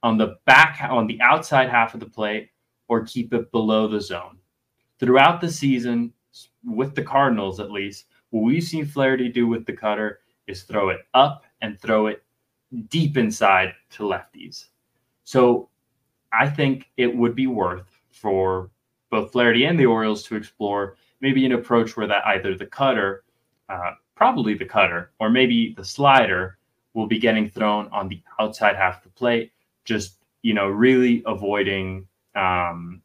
on 0.04 0.18
the 0.18 0.38
back, 0.46 0.80
on 0.90 1.08
the 1.08 1.22
outside 1.22 1.70
half 1.70 1.94
of 1.94 2.00
the 2.00 2.10
plate, 2.10 2.50
or 2.88 3.06
keep 3.06 3.34
it 3.34 3.52
below 3.52 3.88
the 3.88 4.02
zone. 4.02 4.38
Throughout 5.00 5.40
the 5.40 5.52
season, 5.52 6.14
with 6.66 6.96
the 6.96 7.04
Cardinals 7.04 7.60
at 7.60 7.72
least, 7.72 8.06
what 8.32 8.42
we've 8.42 8.64
seen 8.64 8.86
Flaherty 8.86 9.30
do 9.30 9.48
with 9.48 9.66
the 9.66 9.74
cutter 9.74 10.20
is 10.48 10.64
throw 10.64 10.90
it 10.90 11.02
up 11.14 11.46
and 11.62 11.80
throw 11.80 12.08
it 12.08 12.24
deep 12.90 13.18
inside 13.18 13.74
to 13.92 14.04
lefties. 14.04 14.66
So 15.24 15.70
I 16.34 16.50
think 16.50 16.90
it 16.98 17.16
would 17.16 17.36
be 17.36 17.48
worth 17.48 17.88
for 18.10 18.70
both 19.10 19.32
Flaherty 19.32 19.66
and 19.66 19.80
the 19.80 19.86
Orioles 19.86 20.24
to 20.24 20.36
explore 20.36 20.98
maybe 21.22 21.46
an 21.46 21.54
approach 21.54 21.98
where 21.98 22.08
that 22.08 22.26
either 22.28 22.56
the 22.56 22.66
cutter, 22.66 23.24
uh, 23.70 23.92
probably 24.16 24.54
the 24.54 24.66
cutter, 24.66 25.12
or 25.20 25.30
maybe 25.30 25.74
the 25.78 25.86
slider 25.86 26.58
will 26.94 27.08
be 27.08 27.20
getting 27.20 27.50
thrown 27.50 27.88
on 27.92 28.08
the 28.08 28.22
outside 28.40 28.76
half 28.76 28.98
of 28.98 29.04
the 29.04 29.10
plate, 29.10 29.52
just 29.86 30.18
you 30.42 30.54
know, 30.54 30.68
really 30.68 31.24
avoiding 31.26 32.08
um, 32.36 33.02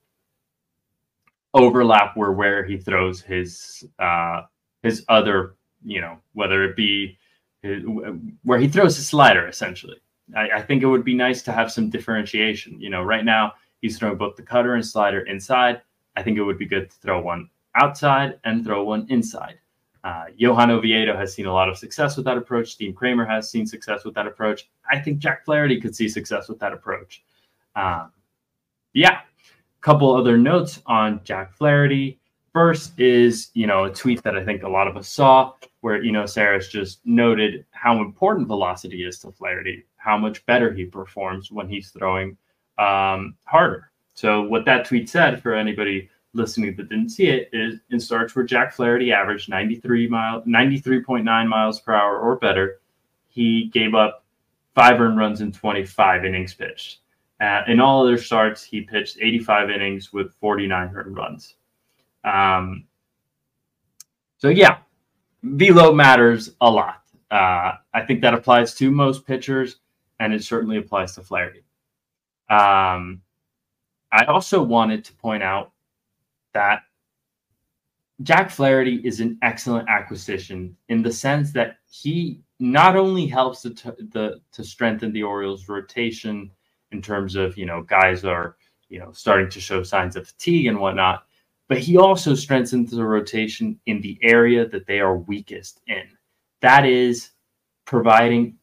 overlap 1.55 2.17
where 2.17 2.33
where 2.33 2.65
he 2.65 2.77
throws 2.77 3.21
his 3.21 3.85
uh, 3.99 4.43
his 4.83 5.05
other, 5.09 5.55
you 5.85 6.01
know, 6.01 6.19
whether 6.35 6.65
it 6.65 6.77
be 6.77 7.19
his, 7.63 7.83
where 8.43 8.59
he 8.59 8.69
throws 8.69 8.97
his 8.97 9.09
slider 9.09 9.49
essentially. 9.49 10.01
I, 10.37 10.51
I 10.57 10.63
think 10.63 10.83
it 10.83 10.87
would 10.87 11.05
be 11.05 11.15
nice 11.15 11.43
to 11.43 11.53
have 11.53 11.73
some 11.73 11.91
differentiation. 11.91 12.81
You 12.81 12.91
know, 12.91 13.03
right 13.03 13.25
now 13.25 13.53
he's 13.81 13.99
throwing 13.99 14.17
both 14.17 14.37
the 14.37 14.43
cutter 14.43 14.75
and 14.75 14.87
slider 14.87 15.21
inside. 15.23 15.83
I 16.17 16.23
think 16.23 16.39
it 16.39 16.43
would 16.43 16.59
be 16.59 16.67
good 16.67 16.91
to 16.91 16.97
throw 16.97 17.21
one 17.21 17.49
outside 17.75 18.39
and 18.45 18.65
throw 18.65 18.85
one 18.85 19.07
inside. 19.09 19.59
Uh, 20.05 20.25
Johan 20.37 20.71
Oviedo 20.71 21.17
has 21.17 21.33
seen 21.33 21.47
a 21.47 21.53
lot 21.53 21.69
of 21.69 21.79
success 21.79 22.17
with 22.17 22.27
that 22.27 22.37
approach. 22.37 22.77
Dean 22.77 22.93
Kremer 22.93 23.25
has 23.25 23.49
seen 23.49 23.67
success 23.67 24.05
with 24.05 24.15
that 24.15 24.27
approach. 24.27 24.69
I 24.91 24.99
think 24.99 25.19
Jack 25.19 25.45
Flaherty 25.45 25.81
could 25.81 25.95
see 25.95 26.09
success 26.09 26.49
with 26.49 26.59
that 26.59 26.73
approach. 26.73 27.23
Um, 27.77 28.13
yeah, 28.93 29.21
couple 29.81 30.15
other 30.15 30.39
notes 30.39 30.81
on 30.87 31.21
Jack 31.25 31.53
Flaherty. 31.53 32.19
First 32.53 32.99
is, 32.99 33.51
you 33.55 33.67
know, 33.67 33.85
a 33.85 33.93
tweet 33.93 34.23
that 34.23 34.37
I 34.37 34.45
think 34.45 34.63
a 34.63 34.69
lot 34.69 34.87
of 34.87 34.97
us 34.97 35.09
saw 35.09 35.55
where, 35.81 36.03
you 36.03 36.13
know, 36.13 36.27
Sarah's 36.27 36.69
just 36.69 37.01
noted 37.05 37.65
how 37.71 38.01
important 38.01 38.47
velocity 38.47 39.05
is 39.05 39.19
to 39.21 39.33
Flaherty, 39.33 39.85
how 39.97 40.19
much 40.19 40.45
better 40.47 40.73
he 40.73 40.85
performs 40.85 41.51
when 41.51 41.69
he's 41.69 41.91
throwing 41.91 42.37
um, 42.79 43.37
harder. 43.45 43.92
So 44.15 44.43
what 44.43 44.65
that 44.67 44.85
tweet 44.85 45.09
said 45.09 45.43
for 45.43 45.55
anybody 45.55 46.11
listening 46.35 46.75
that 46.77 46.89
didn't 46.89 47.11
see 47.11 47.27
it 47.27 47.51
is 47.53 47.81
in 47.91 48.01
starts 48.01 48.35
where 48.35 48.45
Jack 48.45 48.73
Flaherty 48.73 49.13
averaged 49.13 49.49
93 49.49 50.09
mile 50.09 50.43
93.9 50.43 51.49
miles 51.49 51.81
per 51.81 51.95
hour 51.95 52.19
or 52.19 52.37
better, 52.37 52.81
he 53.29 53.71
gave 53.73 53.95
up 53.95 54.25
five 54.75 55.01
earned 55.01 55.19
runs 55.19 55.41
in 55.41 55.53
25 55.53 56.25
innings 56.25 56.55
pitched. 56.55 56.99
Uh, 57.41 57.63
in 57.67 57.81
all 57.81 58.03
other 58.03 58.19
starts, 58.19 58.63
he 58.63 58.83
pitched 58.83 59.19
85 59.21 59.71
innings 59.71 60.13
with 60.13 60.33
49 60.35 60.93
earned 60.95 61.17
runs. 61.17 61.57
Um, 62.25 62.85
so 64.39 64.49
yeah, 64.49 64.79
velo 65.43 65.93
matters 65.93 66.53
a 66.61 66.71
lot. 66.71 67.03
Uh, 67.31 67.73
I 67.95 68.03
think 68.07 68.21
that 68.21 68.35
applies 68.35 68.75
to 68.75 68.91
most 68.91 69.27
pitchers, 69.27 69.77
and 70.21 70.33
it 70.33 70.45
certainly 70.45 70.77
applies 70.77 71.15
to 71.15 71.23
Flaherty. 71.23 71.65
Um, 72.49 73.23
I 74.13 74.25
also 74.27 74.63
wanted 74.63 75.05
to 75.07 75.15
point 75.15 75.43
out 75.43 75.73
that 76.53 76.83
Jack 78.23 78.51
Flaherty 78.51 79.01
is 79.05 79.21
an 79.21 79.39
excellent 79.43 79.89
acquisition 79.89 80.77
in 80.89 81.03
the 81.03 81.13
sense 81.13 81.51
that 81.53 81.79
he 81.91 82.43
not 82.61 82.95
only 82.95 83.27
helps 83.27 83.63
the, 83.63 83.71
the 84.13 84.41
to 84.53 84.63
strengthen 84.63 85.13
the 85.13 85.23
Orioles 85.23 85.69
rotation 85.69 86.51
in 86.93 87.03
terms 87.03 87.35
of 87.35 87.57
you 87.57 87.67
know 87.67 87.83
guys 87.83 88.25
are 88.25 88.57
you 88.89 88.99
know 88.99 89.11
starting 89.13 89.49
to 89.51 89.61
show 89.61 89.83
signs 89.83 90.15
of 90.15 90.29
fatigue 90.29 90.67
and 90.67 90.79
whatnot, 90.79 91.25
but 91.69 91.79
he 91.79 91.97
also 91.97 92.35
strengthens 92.35 92.91
the 92.91 93.05
rotation 93.05 93.81
in 93.87 94.01
the 94.03 94.19
area 94.23 94.69
that 94.69 94.87
they 94.87 95.01
are 95.01 95.17
weakest 95.17 95.81
in. 95.87 96.05
That 96.61 96.87
is 96.87 97.31
providing 97.87 98.59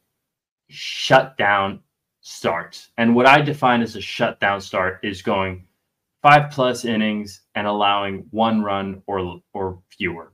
shutdown 0.69 1.81
starts. 2.21 2.89
And 2.97 3.15
what 3.15 3.25
I 3.25 3.41
define 3.41 3.81
as 3.81 3.95
a 3.95 4.01
shutdown 4.01 4.61
start 4.61 4.99
is 5.03 5.21
going 5.21 5.65
five 6.21 6.51
plus 6.51 6.85
innings 6.85 7.41
and 7.55 7.65
allowing 7.65 8.25
one 8.31 8.61
run 8.61 9.01
or 9.07 9.41
or 9.53 9.81
fewer. 9.89 10.33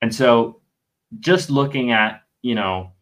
And 0.00 0.14
so 0.14 0.60
just 1.20 1.50
looking 1.50 1.92
at, 1.92 2.22
you 2.42 2.54
know, 2.54 2.92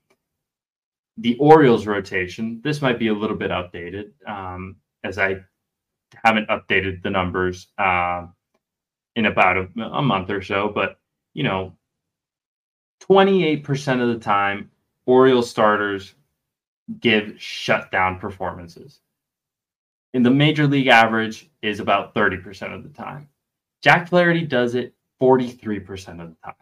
the 1.18 1.36
Orioles 1.38 1.86
rotation, 1.86 2.60
this 2.62 2.82
might 2.82 2.98
be 2.98 3.08
a 3.08 3.14
little 3.14 3.36
bit 3.36 3.50
outdated 3.50 4.12
um, 4.26 4.76
as 5.04 5.18
I 5.18 5.36
haven't 6.24 6.48
updated 6.48 7.02
the 7.02 7.10
numbers 7.10 7.68
uh, 7.78 8.26
in 9.16 9.26
about 9.26 9.56
a, 9.56 9.82
a 9.82 10.02
month 10.02 10.30
or 10.30 10.42
so, 10.42 10.70
but 10.74 10.98
you 11.34 11.42
know, 11.42 11.74
28% 13.08 14.02
of 14.02 14.08
the 14.08 14.18
time, 14.18 14.70
Orioles 15.06 15.50
starters 15.50 16.14
give 16.98 17.40
shutdown 17.40 18.18
performances 18.18 19.00
in 20.12 20.22
the 20.22 20.30
major 20.30 20.66
league 20.66 20.88
average 20.88 21.48
is 21.62 21.80
about 21.80 22.14
30% 22.14 22.74
of 22.74 22.82
the 22.82 22.88
time. 22.88 23.28
Jack 23.82 24.08
Flaherty 24.08 24.44
does 24.44 24.74
it 24.74 24.94
43% 25.20 26.20
of 26.20 26.30
the 26.30 26.36
time. 26.44 26.54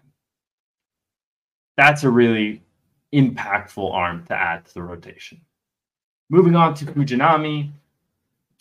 That's 1.77 2.05
a 2.05 2.11
really 2.11 2.63
impactful 3.15 3.93
arm 3.93 4.25
to 4.27 4.35
add 4.35 4.67
to 4.67 4.75
the 4.75 4.83
rotation. 4.83 5.41
Moving 6.29 6.57
on 6.57 6.75
to 6.75 6.85
Fujinami, 6.85 7.71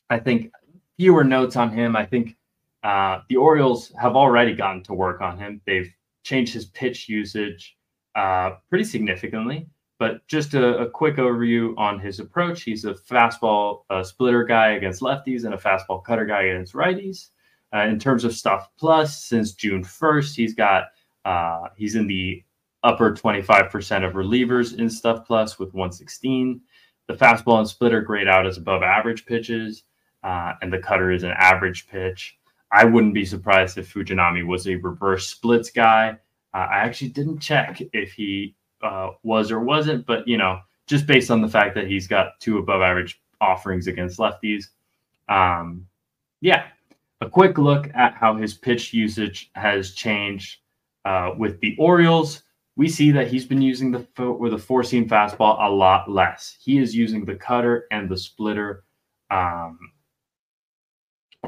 I 0.09 0.19
think 0.19 0.51
fewer 0.97 1.23
notes 1.23 1.55
on 1.57 1.69
him. 1.69 1.95
I 1.95 2.05
think 2.05 2.37
uh, 2.83 3.21
the 3.27 3.35
Orioles 3.35 3.91
have 3.99 4.15
already 4.15 4.55
gotten 4.55 4.83
to 4.83 4.93
work 4.93 5.19
on 5.19 5.37
him. 5.37 5.61
They've 5.65 5.91
changed 6.23 6.53
his 6.53 6.65
pitch 6.65 7.09
usage 7.09 7.75
uh, 8.15 8.51
pretty 8.69 8.85
significantly. 8.85 9.67
But 9.99 10.27
just 10.27 10.53
a, 10.53 10.77
a, 10.79 10.89
quick 10.89 11.15
overview 11.15 11.75
on 11.75 11.99
his 11.99 12.19
approach. 12.19 12.61
He's 12.61 12.85
a 12.85 12.93
fastball 12.93 13.81
uh, 13.89 14.03
splitter 14.03 14.43
guy 14.43 14.73
against 14.73 15.01
lefties 15.01 15.43
and 15.43 15.55
a 15.55 15.57
fastball 15.57 16.03
cutter 16.03 16.25
guy 16.25 16.43
against 16.43 16.73
righties. 16.73 17.29
Uh, 17.73 17.87
in 17.87 17.97
terms 17.99 18.23
of 18.23 18.33
stuff 18.33 18.69
plus, 18.77 19.25
since 19.25 19.53
June 19.53 19.83
1st, 19.83 20.35
he's 20.35 20.53
got 20.53 20.85
uh, 21.25 21.67
he's 21.75 21.95
in 21.95 22.07
the 22.07 22.43
upper 22.83 23.13
25% 23.13 24.07
of 24.07 24.13
relievers 24.13 24.77
in 24.77 24.89
stuff 24.89 25.25
plus 25.25 25.59
with 25.59 25.73
116. 25.73 26.61
The 27.07 27.13
fastball 27.13 27.59
and 27.59 27.67
splitter 27.67 28.01
grade 28.01 28.27
out 28.27 28.45
as 28.45 28.57
above 28.57 28.83
average 28.83 29.25
pitches, 29.25 29.83
uh, 30.23 30.53
and 30.61 30.71
the 30.71 30.79
cutter 30.79 31.11
is 31.11 31.23
an 31.23 31.33
average 31.37 31.87
pitch. 31.87 32.37
I 32.71 32.85
wouldn't 32.85 33.13
be 33.13 33.25
surprised 33.25 33.77
if 33.77 33.93
Fujinami 33.93 34.45
was 34.45 34.67
a 34.67 34.75
reverse 34.75 35.27
splits 35.27 35.69
guy. 35.69 36.17
Uh, 36.53 36.67
I 36.69 36.77
actually 36.79 37.09
didn't 37.09 37.39
check 37.39 37.81
if 37.93 38.13
he 38.13 38.55
uh, 38.81 39.11
was 39.23 39.51
or 39.51 39.59
wasn't, 39.59 40.05
but 40.05 40.27
you 40.27 40.37
know, 40.37 40.59
just 40.87 41.07
based 41.07 41.31
on 41.31 41.41
the 41.41 41.47
fact 41.47 41.75
that 41.75 41.87
he's 41.87 42.07
got 42.07 42.39
two 42.39 42.57
above 42.57 42.81
average 42.81 43.21
offerings 43.41 43.87
against 43.87 44.19
lefties. 44.19 44.65
Um, 45.29 45.87
yeah, 46.41 46.67
a 47.21 47.29
quick 47.29 47.57
look 47.57 47.89
at 47.95 48.13
how 48.13 48.35
his 48.35 48.53
pitch 48.53 48.93
usage 48.93 49.51
has 49.55 49.91
changed 49.91 50.59
uh, 51.05 51.31
with 51.37 51.59
the 51.61 51.75
Orioles. 51.77 52.43
We 52.75 52.87
see 52.87 53.11
that 53.11 53.27
he's 53.27 53.45
been 53.45 53.61
using 53.61 53.91
the 53.91 54.05
or 54.21 54.49
the 54.49 54.57
four 54.57 54.83
seam 54.83 55.09
fastball 55.09 55.57
a 55.59 55.69
lot 55.69 56.09
less. 56.09 56.57
He 56.61 56.77
is 56.77 56.95
using 56.95 57.25
the 57.25 57.35
cutter 57.35 57.87
and 57.91 58.07
the 58.07 58.17
splitter 58.17 58.83
um, 59.31 59.79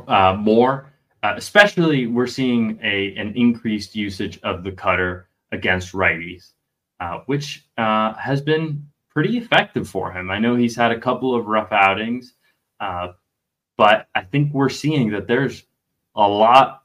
uh, 0.07 0.35
more. 0.37 0.91
Uh, 1.21 1.33
especially, 1.35 2.07
we're 2.07 2.27
seeing 2.27 2.79
a 2.81 3.13
an 3.15 3.33
increased 3.35 3.95
usage 3.95 4.39
of 4.41 4.63
the 4.63 4.71
cutter 4.71 5.29
against 5.51 5.93
righties, 5.93 6.53
uh, 6.99 7.19
which 7.25 7.65
uh, 7.77 8.13
has 8.13 8.41
been 8.41 8.87
pretty 9.09 9.37
effective 9.37 9.89
for 9.89 10.11
him. 10.11 10.29
I 10.29 10.39
know 10.39 10.55
he's 10.55 10.75
had 10.75 10.91
a 10.91 10.99
couple 10.99 11.35
of 11.35 11.47
rough 11.47 11.71
outings, 11.71 12.33
uh, 12.79 13.13
but 13.77 14.07
I 14.15 14.21
think 14.21 14.53
we're 14.53 14.69
seeing 14.69 15.11
that 15.11 15.27
there's 15.27 15.63
a 16.15 16.27
lot, 16.27 16.83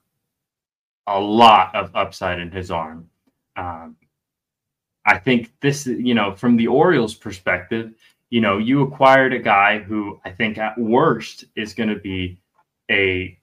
a 1.07 1.21
lot 1.21 1.75
of 1.75 1.95
upside 1.95 2.39
in 2.39 2.51
his 2.51 2.71
arm. 2.71 3.11
Um, 3.57 3.97
I 5.07 5.19
think 5.19 5.53
this, 5.61 5.87
you 5.87 6.15
know, 6.15 6.35
from 6.35 6.57
the 6.57 6.67
Orioles' 6.67 7.15
perspective, 7.15 7.93
you 8.31 8.41
know, 8.41 8.59
you 8.59 8.83
acquired 8.83 9.33
a 9.33 9.39
guy 9.39 9.79
who 9.79 10.21
I 10.25 10.31
think 10.31 10.59
at 10.59 10.79
worst 10.79 11.45
is 11.55 11.75
going 11.75 11.91
to 11.91 12.01
be 12.01 12.41
a 12.91 13.39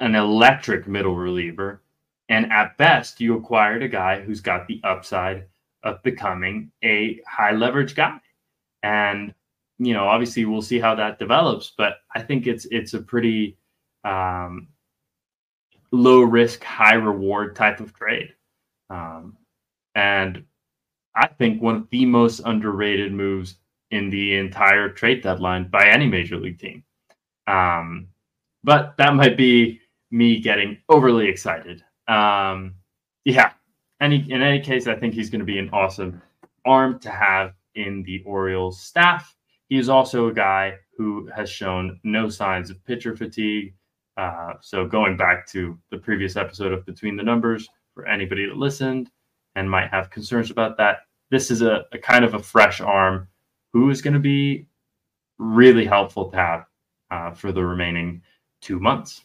an 0.00 0.14
electric 0.14 0.86
middle 0.86 1.16
reliever, 1.16 1.82
and 2.28 2.52
at 2.52 2.76
best 2.76 3.20
you 3.20 3.36
acquired 3.36 3.82
a 3.82 3.88
guy 3.88 4.20
who's 4.20 4.40
got 4.40 4.66
the 4.66 4.80
upside 4.84 5.46
of 5.84 6.02
becoming 6.02 6.70
a 6.84 7.20
high 7.26 7.52
leverage 7.52 7.94
guy. 7.94 8.18
And 8.82 9.34
you 9.78 9.94
know, 9.94 10.06
obviously 10.06 10.44
we'll 10.44 10.62
see 10.62 10.78
how 10.78 10.94
that 10.94 11.18
develops, 11.18 11.72
but 11.76 11.94
I 12.14 12.22
think 12.22 12.46
it's 12.46 12.66
it's 12.70 12.94
a 12.94 13.00
pretty 13.00 13.58
um, 14.04 14.68
low 15.90 16.22
risk, 16.22 16.62
high 16.62 16.94
reward 16.94 17.56
type 17.56 17.80
of 17.80 17.94
trade. 17.94 18.32
Um, 18.90 19.36
and 19.94 20.44
I 21.14 21.26
think 21.26 21.60
one 21.60 21.76
of 21.76 21.90
the 21.90 22.06
most 22.06 22.40
underrated 22.44 23.12
moves 23.12 23.56
in 23.90 24.08
the 24.08 24.36
entire 24.36 24.88
trade 24.88 25.22
deadline 25.22 25.68
by 25.68 25.86
any 25.86 26.06
major 26.06 26.36
league 26.36 26.58
team. 26.58 26.82
Um, 27.46 28.08
but 28.64 28.94
that 28.96 29.14
might 29.14 29.36
be 29.36 29.80
me 30.10 30.40
getting 30.40 30.78
overly 30.88 31.28
excited. 31.28 31.82
Um, 32.08 32.74
yeah, 33.24 33.52
any 34.02 34.30
in 34.30 34.42
any 34.42 34.60
case, 34.60 34.86
I 34.86 34.96
think 34.96 35.14
he's 35.14 35.30
going 35.30 35.40
to 35.40 35.46
be 35.46 35.58
an 35.58 35.70
awesome 35.70 36.20
arm 36.66 36.98
to 37.00 37.10
have 37.10 37.54
in 37.74 38.02
the 38.02 38.22
Orioles 38.26 38.80
staff. 38.80 39.34
He 39.68 39.78
is 39.78 39.88
also 39.88 40.28
a 40.28 40.34
guy 40.34 40.74
who 40.96 41.30
has 41.34 41.48
shown 41.48 41.98
no 42.04 42.28
signs 42.28 42.68
of 42.68 42.84
pitcher 42.84 43.16
fatigue. 43.16 43.74
Uh, 44.16 44.54
so 44.60 44.86
going 44.86 45.16
back 45.16 45.46
to 45.48 45.78
the 45.90 45.96
previous 45.96 46.36
episode 46.36 46.72
of 46.72 46.84
Between 46.84 47.16
the 47.16 47.22
Numbers, 47.22 47.68
for 47.94 48.06
anybody 48.06 48.46
that 48.46 48.56
listened 48.56 49.10
and 49.54 49.70
might 49.70 49.90
have 49.90 50.10
concerns 50.10 50.50
about 50.50 50.76
that, 50.76 50.98
this 51.30 51.50
is 51.50 51.62
a, 51.62 51.84
a 51.92 51.98
kind 51.98 52.24
of 52.24 52.34
a 52.34 52.42
fresh 52.42 52.80
arm 52.80 53.28
who 53.72 53.88
is 53.88 54.02
going 54.02 54.14
to 54.14 54.20
be 54.20 54.66
really 55.38 55.86
helpful 55.86 56.30
to 56.30 56.36
have 56.36 56.66
uh, 57.10 57.30
for 57.30 57.52
the 57.52 57.64
remaining 57.64 58.22
two 58.60 58.78
months. 58.78 59.24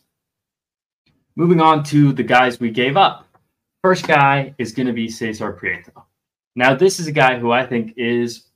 Moving 1.35 1.61
on 1.61 1.83
to 1.85 2.13
the 2.13 2.23
guys 2.23 2.59
we 2.59 2.71
gave 2.71 2.97
up. 2.97 3.26
First 3.83 4.07
guy 4.07 4.55
is 4.57 4.71
going 4.71 4.87
to 4.87 4.93
be 4.93 5.07
Cesar 5.07 5.53
Prieto. 5.53 6.03
Now, 6.55 6.73
this 6.73 6.99
is 6.99 7.07
a 7.07 7.11
guy 7.11 7.37
who 7.37 7.51
I 7.51 7.65
think 7.65 7.93
is 7.97 8.47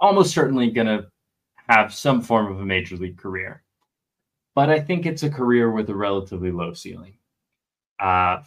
almost 0.00 0.32
certainly 0.32 0.70
going 0.70 0.86
to 0.86 1.06
have 1.68 1.92
some 1.92 2.22
form 2.22 2.50
of 2.50 2.60
a 2.60 2.64
major 2.64 2.96
league 2.96 3.18
career, 3.18 3.62
but 4.54 4.70
I 4.70 4.80
think 4.80 5.06
it's 5.06 5.22
a 5.22 5.30
career 5.30 5.70
with 5.70 5.90
a 5.90 5.94
relatively 5.94 6.52
low 6.52 6.72
ceiling. 6.72 7.14
Uh, 7.98 8.42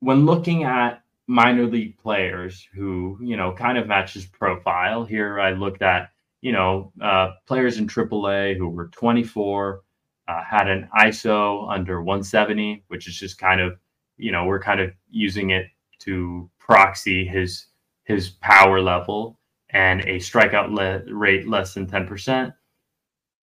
when 0.00 0.26
looking 0.26 0.64
at 0.64 1.02
minor 1.26 1.66
league 1.66 1.98
players 1.98 2.68
who, 2.74 3.18
you 3.22 3.36
know, 3.36 3.52
kind 3.52 3.78
of 3.78 3.86
match 3.86 4.14
his 4.14 4.26
profile, 4.26 5.04
here 5.04 5.40
I 5.40 5.52
looked 5.52 5.82
at, 5.82 6.10
you 6.40 6.52
know, 6.52 6.92
uh, 7.00 7.32
players 7.46 7.78
in 7.78 7.86
AAA 7.86 8.56
who 8.56 8.68
were 8.68 8.88
24, 8.88 9.82
uh, 10.28 10.44
had 10.44 10.68
an 10.68 10.88
ISO 10.98 11.70
under 11.72 12.02
170, 12.02 12.84
which 12.88 13.08
is 13.08 13.16
just 13.18 13.38
kind 13.38 13.60
of 13.60 13.78
you 14.16 14.32
know 14.32 14.44
we're 14.44 14.60
kind 14.60 14.80
of 14.80 14.90
using 15.10 15.50
it 15.50 15.66
to 16.00 16.50
proxy 16.58 17.24
his 17.24 17.66
his 18.04 18.30
power 18.40 18.80
level 18.80 19.38
and 19.70 20.00
a 20.02 20.16
strikeout 20.16 20.70
le- 20.70 21.02
rate 21.12 21.48
less 21.48 21.74
than 21.74 21.86
10%, 21.86 22.54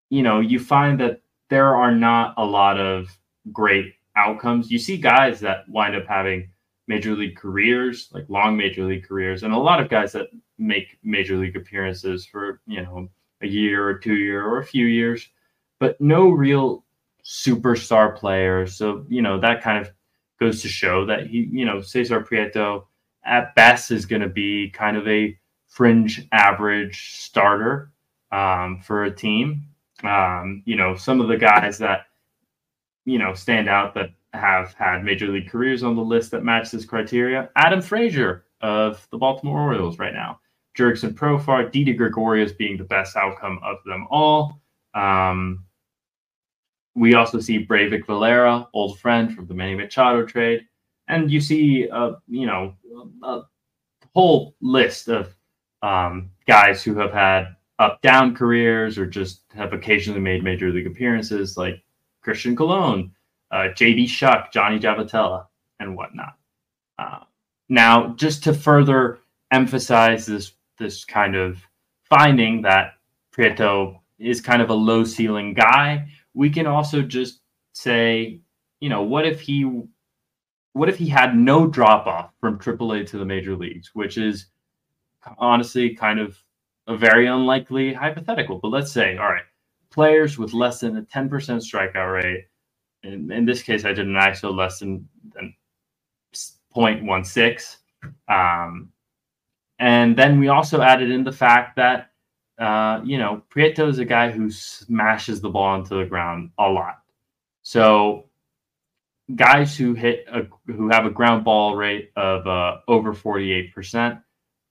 you 0.09 0.23
know, 0.23 0.39
you 0.39 0.59
find 0.59 0.99
that 0.99 1.21
there 1.49 1.75
are 1.75 1.93
not 1.93 2.33
a 2.37 2.45
lot 2.45 2.79
of 2.79 3.07
great 3.51 3.93
outcomes. 4.15 4.71
You 4.71 4.79
see 4.79 4.97
guys 4.97 5.39
that 5.41 5.67
wind 5.67 5.95
up 5.95 6.07
having 6.07 6.49
major 6.87 7.13
league 7.13 7.35
careers, 7.35 8.09
like 8.11 8.25
long 8.29 8.55
major 8.55 8.85
league 8.85 9.07
careers, 9.07 9.43
and 9.43 9.53
a 9.53 9.57
lot 9.57 9.81
of 9.81 9.89
guys 9.89 10.11
that 10.13 10.27
make 10.57 10.97
major 11.03 11.37
league 11.37 11.55
appearances 11.55 12.25
for, 12.25 12.61
you 12.65 12.81
know, 12.81 13.09
a 13.41 13.47
year 13.47 13.87
or 13.87 13.97
two 13.97 14.15
year 14.15 14.45
or 14.45 14.59
a 14.59 14.65
few 14.65 14.85
years, 14.85 15.29
but 15.79 15.99
no 15.99 16.29
real 16.29 16.85
superstar 17.23 18.15
players. 18.15 18.75
So, 18.75 19.05
you 19.09 19.21
know, 19.21 19.39
that 19.39 19.61
kind 19.61 19.77
of 19.77 19.91
goes 20.43 20.61
to 20.61 20.67
show 20.67 21.05
that 21.05 21.27
he, 21.27 21.47
you 21.51 21.65
know, 21.65 21.81
Cesar 21.81 22.21
Prieto 22.21 22.85
at 23.25 23.55
best 23.55 23.91
is 23.91 24.05
going 24.05 24.21
to 24.21 24.29
be 24.29 24.69
kind 24.69 24.97
of 24.97 25.07
a 25.07 25.37
fringe 25.67 26.27
average 26.31 27.15
starter 27.15 27.91
um, 28.31 28.81
for 28.81 29.05
a 29.05 29.15
team. 29.15 29.65
Um, 30.03 30.61
you 30.65 30.75
know, 30.75 30.95
some 30.95 31.21
of 31.21 31.29
the 31.29 31.37
guys 31.37 31.77
that, 31.77 32.07
you 33.05 33.17
know, 33.17 33.33
stand 33.33 33.69
out 33.69 33.93
that 33.93 34.09
have 34.33 34.73
had 34.73 35.03
major 35.03 35.27
league 35.27 35.49
careers 35.49 35.83
on 35.83 35.95
the 35.95 36.01
list 36.01 36.31
that 36.31 36.43
match 36.43 36.71
this 36.71 36.85
criteria 36.85 37.49
Adam 37.55 37.81
Frazier 37.81 38.45
of 38.61 39.07
the 39.11 39.17
Baltimore 39.17 39.61
Orioles 39.61 39.99
right 39.99 40.13
now, 40.13 40.39
Jurickson 40.77 41.13
Profar, 41.13 41.71
Didi 41.71 41.93
Gregorius 41.93 42.51
being 42.51 42.77
the 42.77 42.83
best 42.83 43.15
outcome 43.15 43.59
of 43.63 43.77
them 43.85 44.07
all. 44.09 44.59
Um, 44.93 45.65
we 46.95 47.15
also 47.15 47.39
see 47.39 47.65
Breyvic 47.65 48.05
Valera, 48.05 48.67
old 48.73 48.99
friend 48.99 49.33
from 49.33 49.47
the 49.47 49.53
Manny 49.53 49.75
Machado 49.75 50.25
trade, 50.25 50.65
and 51.07 51.31
you 51.31 51.41
see, 51.41 51.89
uh, 51.89 52.13
you 52.27 52.45
know, 52.45 52.75
a 53.23 53.41
whole 54.13 54.55
list 54.61 55.07
of 55.07 55.35
um, 55.81 56.29
guys 56.47 56.83
who 56.83 56.95
have 56.95 57.11
had 57.11 57.55
up-down 57.79 58.35
careers 58.35 58.97
or 58.97 59.05
just 59.05 59.41
have 59.53 59.73
occasionally 59.73 60.21
made 60.21 60.43
major 60.43 60.71
league 60.71 60.87
appearances, 60.87 61.57
like 61.57 61.83
Christian 62.21 62.55
Colon, 62.55 63.11
uh. 63.51 63.69
Shuck, 63.75 64.51
Johnny 64.51 64.79
Giavotella, 64.79 65.47
and 65.79 65.95
whatnot. 65.95 66.37
Uh, 66.97 67.19
now, 67.69 68.13
just 68.15 68.43
to 68.43 68.53
further 68.53 69.19
emphasize 69.51 70.25
this 70.25 70.53
this 70.79 71.05
kind 71.05 71.35
of 71.35 71.61
finding 72.03 72.61
that 72.61 72.93
Prieto 73.31 73.99
is 74.19 74.41
kind 74.41 74.61
of 74.61 74.69
a 74.69 74.73
low 74.73 75.03
ceiling 75.03 75.53
guy 75.53 76.07
we 76.33 76.49
can 76.49 76.67
also 76.67 77.01
just 77.01 77.41
say, 77.73 78.41
you 78.79 78.89
know, 78.89 79.03
what 79.03 79.25
if 79.25 79.41
he 79.41 79.83
what 80.73 80.89
if 80.89 80.97
he 80.97 81.07
had 81.07 81.35
no 81.37 81.67
drop 81.67 82.07
off 82.07 82.31
from 82.39 82.57
AAA 82.59 83.07
to 83.07 83.17
the 83.17 83.25
major 83.25 83.55
leagues, 83.55 83.91
which 83.93 84.17
is 84.17 84.47
honestly 85.37 85.95
kind 85.95 86.19
of 86.19 86.37
a 86.87 86.97
very 86.97 87.27
unlikely 87.27 87.93
hypothetical. 87.93 88.59
But 88.59 88.69
let's 88.69 88.91
say, 88.91 89.17
all 89.17 89.29
right, 89.29 89.43
players 89.91 90.37
with 90.37 90.53
less 90.53 90.79
than 90.79 90.97
a 90.97 91.03
10% 91.03 91.29
strikeout 91.29 92.13
rate. 92.13 92.45
In, 93.03 93.31
in 93.31 93.45
this 93.45 93.61
case, 93.61 93.85
I 93.85 93.93
did 93.93 94.07
an 94.07 94.15
ISO 94.15 94.55
less 94.55 94.79
than, 94.79 95.07
than 95.35 95.53
0.16. 96.75 97.77
Um, 98.27 98.89
and 99.79 100.17
then 100.17 100.39
we 100.39 100.47
also 100.49 100.81
added 100.81 101.11
in 101.11 101.23
the 101.23 101.31
fact 101.31 101.75
that 101.77 102.11
uh, 102.59 103.01
you 103.03 103.17
know, 103.17 103.41
Prieto 103.53 103.89
is 103.89 103.99
a 103.99 104.05
guy 104.05 104.31
who 104.31 104.49
smashes 104.49 105.41
the 105.41 105.49
ball 105.49 105.75
into 105.75 105.95
the 105.95 106.05
ground 106.05 106.51
a 106.59 106.69
lot. 106.69 107.01
So 107.63 108.25
guys 109.35 109.77
who 109.77 109.93
hit 109.93 110.25
a, 110.31 110.43
who 110.67 110.89
have 110.89 111.05
a 111.05 111.09
ground 111.09 111.43
ball 111.43 111.75
rate 111.75 112.11
of 112.15 112.45
uh, 112.45 112.77
over 112.87 113.13
48%, 113.13 114.21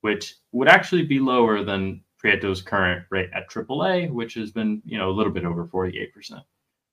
which 0.01 0.35
would 0.51 0.67
actually 0.67 1.03
be 1.05 1.19
lower 1.19 1.63
than 1.63 2.01
Prieto's 2.23 2.61
current 2.61 3.05
rate 3.09 3.29
at 3.33 3.49
AAA, 3.49 4.11
which 4.11 4.35
has 4.35 4.51
been, 4.51 4.81
you 4.85 4.97
know, 4.97 5.09
a 5.09 5.11
little 5.11 5.33
bit 5.33 5.45
over 5.45 5.65
48%. 5.65 6.41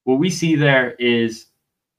What 0.05 0.19
we 0.19 0.31
see 0.31 0.57
there 0.57 0.93
is, 0.93 1.47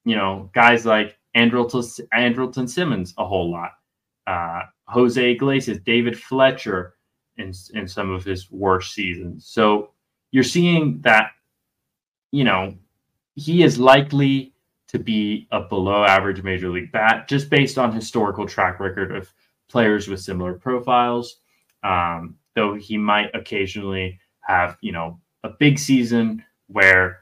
you 0.04 0.16
know, 0.16 0.50
guys 0.54 0.86
like 0.86 1.18
Andrelton, 1.36 2.02
Andrelton 2.14 2.70
Simmons 2.70 3.14
a 3.18 3.26
whole 3.26 3.50
lot, 3.50 3.72
uh, 4.28 4.64
Jose 4.88 5.32
Iglesias, 5.32 5.78
David 5.86 6.20
Fletcher, 6.20 6.96
in 7.42 7.54
in 7.74 7.88
some 7.88 8.12
of 8.12 8.24
his 8.24 8.52
worst 8.52 8.94
seasons. 8.94 9.46
So 9.46 9.92
you're 10.32 10.44
seeing 10.44 11.02
that, 11.02 11.32
you 12.32 12.44
know, 12.44 12.76
he 13.36 13.64
is 13.64 13.80
likely 13.80 14.54
to 14.88 15.00
be 15.00 15.48
a 15.52 15.62
below 15.62 16.04
average 16.04 16.44
major 16.44 16.70
league 16.70 16.92
bat, 16.92 17.28
just 17.28 17.50
based 17.50 17.78
on 17.78 17.94
historical 17.94 18.46
track 18.46 18.80
record 18.80 19.16
of 19.16 19.32
players 19.70 20.08
with 20.08 20.20
similar 20.20 20.54
profiles. 20.54 21.38
Um, 21.84 22.36
though 22.56 22.76
he 22.76 22.98
might 22.98 23.34
occasionally 23.34 24.20
have, 24.42 24.78
you 24.82 24.92
know, 24.92 25.20
a 25.44 25.50
big 25.50 25.80
season 25.80 26.44
where 26.68 27.20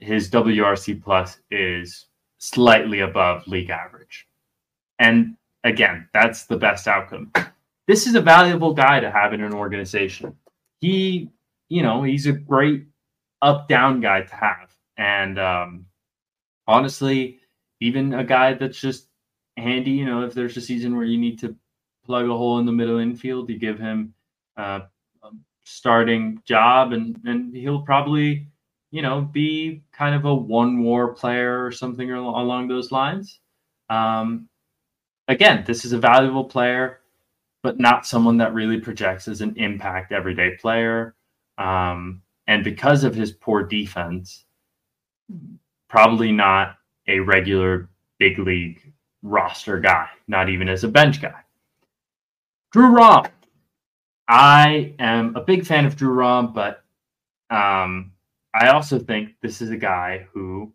his 0.00 0.30
WRC 0.30 1.02
plus 1.02 1.38
is 1.50 2.06
slightly 2.38 3.00
above 3.00 3.46
league 3.46 3.70
average. 3.70 4.28
And 4.98 5.36
again, 5.64 6.08
that's 6.14 6.46
the 6.46 6.56
best 6.56 6.86
outcome. 6.86 7.32
This 7.88 8.06
is 8.06 8.14
a 8.14 8.20
valuable 8.20 8.74
guy 8.74 9.00
to 9.00 9.10
have 9.10 9.32
in 9.32 9.42
an 9.42 9.54
organization. 9.54 10.36
He, 10.80 11.30
you 11.70 11.82
know, 11.82 12.02
he's 12.02 12.26
a 12.26 12.32
great 12.32 12.84
up 13.40 13.66
down 13.66 14.00
guy 14.00 14.20
to 14.20 14.34
have. 14.34 14.76
And 14.98 15.38
um, 15.38 15.86
honestly, 16.66 17.38
even 17.80 18.12
a 18.12 18.24
guy 18.24 18.52
that's 18.52 18.78
just 18.78 19.08
handy, 19.56 19.92
you 19.92 20.04
know, 20.04 20.22
if 20.22 20.34
there's 20.34 20.56
a 20.58 20.60
season 20.60 20.96
where 20.96 21.06
you 21.06 21.16
need 21.16 21.38
to 21.40 21.56
plug 22.04 22.26
a 22.26 22.36
hole 22.36 22.58
in 22.58 22.66
the 22.66 22.72
middle 22.72 22.98
infield, 22.98 23.48
you 23.48 23.58
give 23.58 23.78
him 23.78 24.12
uh, 24.58 24.80
a 25.22 25.30
starting 25.64 26.42
job 26.44 26.92
and, 26.92 27.18
and 27.24 27.56
he'll 27.56 27.82
probably, 27.82 28.48
you 28.90 29.00
know, 29.00 29.22
be 29.22 29.82
kind 29.92 30.14
of 30.14 30.26
a 30.26 30.34
one 30.34 30.82
war 30.82 31.14
player 31.14 31.64
or 31.64 31.72
something 31.72 32.10
along 32.10 32.68
those 32.68 32.92
lines. 32.92 33.40
Um, 33.88 34.46
again, 35.26 35.64
this 35.66 35.86
is 35.86 35.94
a 35.94 35.98
valuable 35.98 36.44
player, 36.44 37.00
but 37.62 37.78
not 37.78 38.06
someone 38.06 38.36
that 38.38 38.54
really 38.54 38.80
projects 38.80 39.28
as 39.28 39.40
an 39.40 39.54
impact 39.56 40.12
everyday 40.12 40.56
player. 40.56 41.14
Um, 41.58 42.22
and 42.46 42.64
because 42.64 43.04
of 43.04 43.14
his 43.14 43.32
poor 43.32 43.62
defense, 43.62 44.44
probably 45.88 46.32
not 46.32 46.76
a 47.06 47.20
regular 47.20 47.88
big 48.18 48.38
league 48.38 48.92
roster 49.22 49.78
guy, 49.80 50.08
not 50.28 50.48
even 50.48 50.68
as 50.68 50.84
a 50.84 50.88
bench 50.88 51.20
guy. 51.20 51.40
Drew 52.72 52.88
Rom. 52.88 53.26
I 54.28 54.94
am 54.98 55.34
a 55.36 55.40
big 55.40 55.66
fan 55.66 55.86
of 55.86 55.96
Drew 55.96 56.12
Rom, 56.12 56.52
but 56.52 56.84
um, 57.50 58.12
I 58.54 58.68
also 58.68 58.98
think 58.98 59.30
this 59.40 59.62
is 59.62 59.70
a 59.70 59.76
guy 59.76 60.26
who 60.32 60.72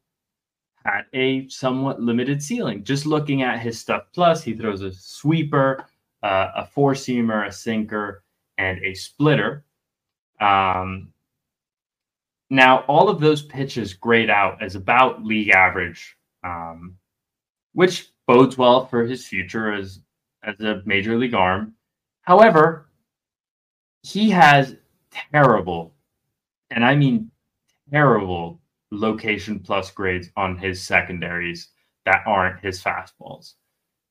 had 0.84 1.04
a 1.14 1.48
somewhat 1.50 2.02
limited 2.02 2.42
ceiling. 2.42 2.84
Just 2.84 3.06
looking 3.06 3.42
at 3.44 3.60
his 3.60 3.80
stuff 3.80 4.04
plus, 4.14 4.44
he 4.44 4.54
throws 4.54 4.82
a 4.82 4.92
sweeper, 4.92 5.86
uh, 6.24 6.52
a 6.56 6.66
four 6.66 6.94
seamer, 6.94 7.46
a 7.48 7.52
sinker, 7.52 8.24
and 8.58 8.80
a 8.84 8.94
splitter. 8.94 9.66
Um, 10.40 11.14
now, 12.50 12.80
all 12.88 13.10
of 13.10 13.20
those 13.20 13.42
pitches 13.42 13.94
grade 13.94 14.30
out 14.30 14.62
as 14.62 14.76
about 14.76 15.24
league 15.24 15.50
average, 15.50 16.16
um, 16.44 16.96
which 17.74 18.12
bodes 18.28 18.58
well 18.58 18.86
for 18.86 19.04
his 19.04 19.26
future 19.26 19.74
as 19.74 20.00
as 20.44 20.60
a 20.60 20.82
major 20.86 21.18
league 21.18 21.34
arm. 21.34 21.74
However, 22.22 22.90
he 24.02 24.30
has 24.30 24.76
terrible, 25.32 25.96
and 26.70 26.86
I 26.86 26.96
mean 26.96 27.32
terrible, 27.92 28.62
location 28.92 29.60
plus 29.60 29.92
grades 29.92 30.30
on 30.36 30.58
his 30.58 30.82
secondaries 30.82 31.70
that 32.06 32.24
aren't 32.26 32.60
his 32.60 32.82
fastballs. 32.82 33.54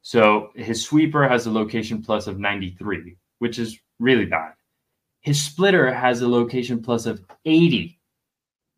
So 0.03 0.51
his 0.57 0.85
sweeper 0.85 1.29
has 1.29 1.47
a 1.47 1.53
location 1.53 2.03
plus 2.03 2.27
of 2.27 2.39
93, 2.39 3.17
which 3.39 3.59
is 3.59 3.79
really 4.01 4.27
bad. 4.27 4.53
His 5.21 5.41
splitter 5.41 5.93
has 5.95 6.21
a 6.21 6.29
location 6.29 6.83
plus 6.83 7.07
of 7.07 7.25
80, 7.45 7.99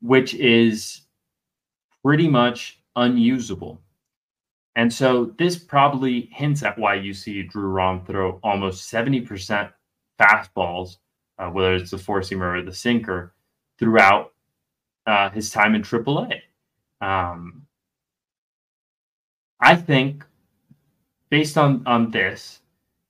which 0.03 0.35
is 0.35 1.01
pretty 2.05 2.29
much 2.29 2.79
unusable. 2.95 3.81
And 4.77 4.93
so 4.93 5.33
this 5.39 5.57
probably 5.57 6.29
hints 6.33 6.63
at 6.63 6.79
why 6.79 6.97
you 6.97 7.15
see 7.15 7.43
Drew 7.43 7.69
Rom 7.69 8.05
throw 8.05 8.39
almost 8.43 8.93
70% 8.93 9.73
fastballs, 10.21 10.99
uh, 11.39 11.49
whether 11.49 11.75
it's 11.75 11.91
the 11.91 11.99
four 11.99 12.21
seamer 12.21 12.59
or 12.59 12.63
the 12.63 12.75
sinker, 12.75 13.35
throughout 13.79 14.33
uh, 15.07 15.31
his 15.31 15.51
time 15.51 15.75
in 15.75 15.83
AAA. 15.83 16.41
Um, 17.01 17.67
I 19.61 19.77
think, 19.77 20.25
based 21.35 21.59
on 21.59 21.83
on 21.85 22.13
this, 22.13 22.61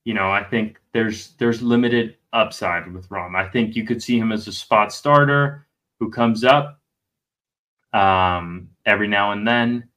you 0.07 0.15
know, 0.15 0.31
I 0.31 0.43
think 0.43 0.81
there's 0.95 1.33
there's 1.33 1.61
limited 1.61 2.17
upside 2.33 2.91
with 2.91 3.11
Rom. 3.11 3.37
I 3.37 3.47
think 3.47 3.77
you 3.77 3.85
could 3.85 4.03
see 4.03 4.19
him 4.19 4.33
as 4.33 4.49
a 4.49 4.53
spot 4.53 4.95
starter 4.95 5.67
who 6.01 6.11
comes 6.11 6.43
up, 6.43 6.81
um, 7.93 8.71
every 8.87 9.09
now 9.09 9.33
and 9.33 9.47
then. 9.47 9.91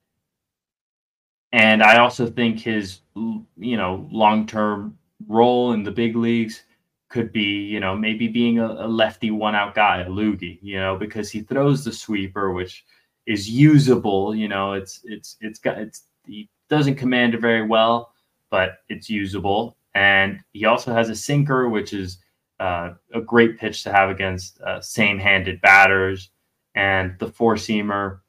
And 1.53 1.81
I 1.81 1.99
also 1.99 2.27
think 2.27 2.59
his, 2.59 2.99
you 3.15 3.77
know, 3.77 4.05
long 4.11 4.45
term 4.45 4.97
role 5.29 5.71
in 5.71 5.83
the 5.83 5.91
big 5.91 6.17
leagues 6.17 6.63
could 7.07 7.31
be, 7.31 7.63
you 7.73 7.79
know, 7.79 7.95
maybe 7.95 8.27
being 8.27 8.59
a, 8.59 8.67
a 8.67 8.87
lefty 8.89 9.31
one 9.31 9.55
out 9.55 9.73
guy, 9.73 10.01
a 10.01 10.09
loogie, 10.09 10.59
you 10.61 10.77
know, 10.77 10.97
because 10.97 11.31
he 11.31 11.43
throws 11.43 11.85
the 11.85 11.93
sweeper, 11.93 12.51
which 12.51 12.83
is 13.25 13.49
usable. 13.49 14.35
You 14.35 14.49
know, 14.49 14.73
it's 14.73 14.99
it's 15.05 15.37
it's 15.39 15.59
got 15.59 15.77
it's 15.77 16.03
he 16.25 16.49
doesn't 16.69 16.95
command 16.95 17.33
it 17.33 17.39
very 17.39 17.65
well, 17.65 18.11
but 18.49 18.79
it's 18.89 19.09
usable. 19.09 19.77
And 19.93 20.39
he 20.53 20.65
also 20.65 20.93
has 20.93 21.09
a 21.09 21.15
sinker, 21.15 21.69
which 21.69 21.93
is 21.93 22.19
uh, 22.59 22.93
a 23.13 23.21
great 23.21 23.57
pitch 23.57 23.83
to 23.83 23.91
have 23.91 24.09
against 24.09 24.59
uh, 24.61 24.81
same-handed 24.81 25.61
batters 25.61 26.31
and 26.75 27.17
the 27.19 27.27
four 27.27 27.55
seamer, 27.55 28.19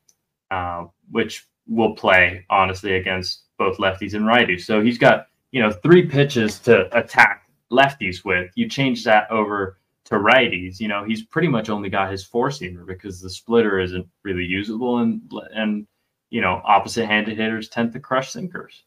uh, 0.51 0.87
which 1.11 1.47
will 1.67 1.95
play 1.95 2.45
honestly 2.49 2.95
against 2.97 3.43
both 3.59 3.77
lefties 3.79 4.15
and 4.15 4.25
righties. 4.25 4.63
So 4.63 4.81
he's 4.83 4.99
got 4.99 5.27
you 5.53 5.63
know 5.63 5.71
three 5.71 6.07
pitches 6.07 6.59
to 6.61 6.89
attack 6.99 7.49
lefties 7.71 8.25
with. 8.25 8.51
You 8.55 8.69
change 8.69 9.05
that 9.05 9.31
over 9.31 9.79
to 10.07 10.15
righties. 10.15 10.81
You 10.81 10.89
know 10.89 11.05
he's 11.05 11.23
pretty 11.23 11.49
much 11.49 11.69
only 11.69 11.91
got 11.91 12.11
his 12.11 12.25
four 12.25 12.49
seamer 12.49 12.87
because 12.87 13.21
the 13.21 13.31
splitter 13.31 13.79
isn't 13.79 14.07
really 14.25 14.45
usable, 14.45 14.99
and 14.99 15.21
and 15.55 15.87
you 16.31 16.41
know 16.41 16.63
opposite 16.65 17.07
handed 17.07 17.37
hitters 17.37 17.69
tend 17.69 17.93
to 17.93 18.01
crush 18.01 18.33
sinkers, 18.33 18.85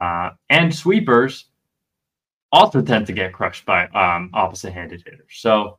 uh, 0.00 0.30
and 0.48 0.74
sweepers 0.74 1.46
also 2.52 2.80
tend 2.80 3.06
to 3.06 3.12
get 3.12 3.32
crushed 3.32 3.66
by 3.66 3.86
um, 3.88 4.30
opposite 4.32 4.72
handed 4.72 5.02
hitters. 5.04 5.34
So 5.34 5.78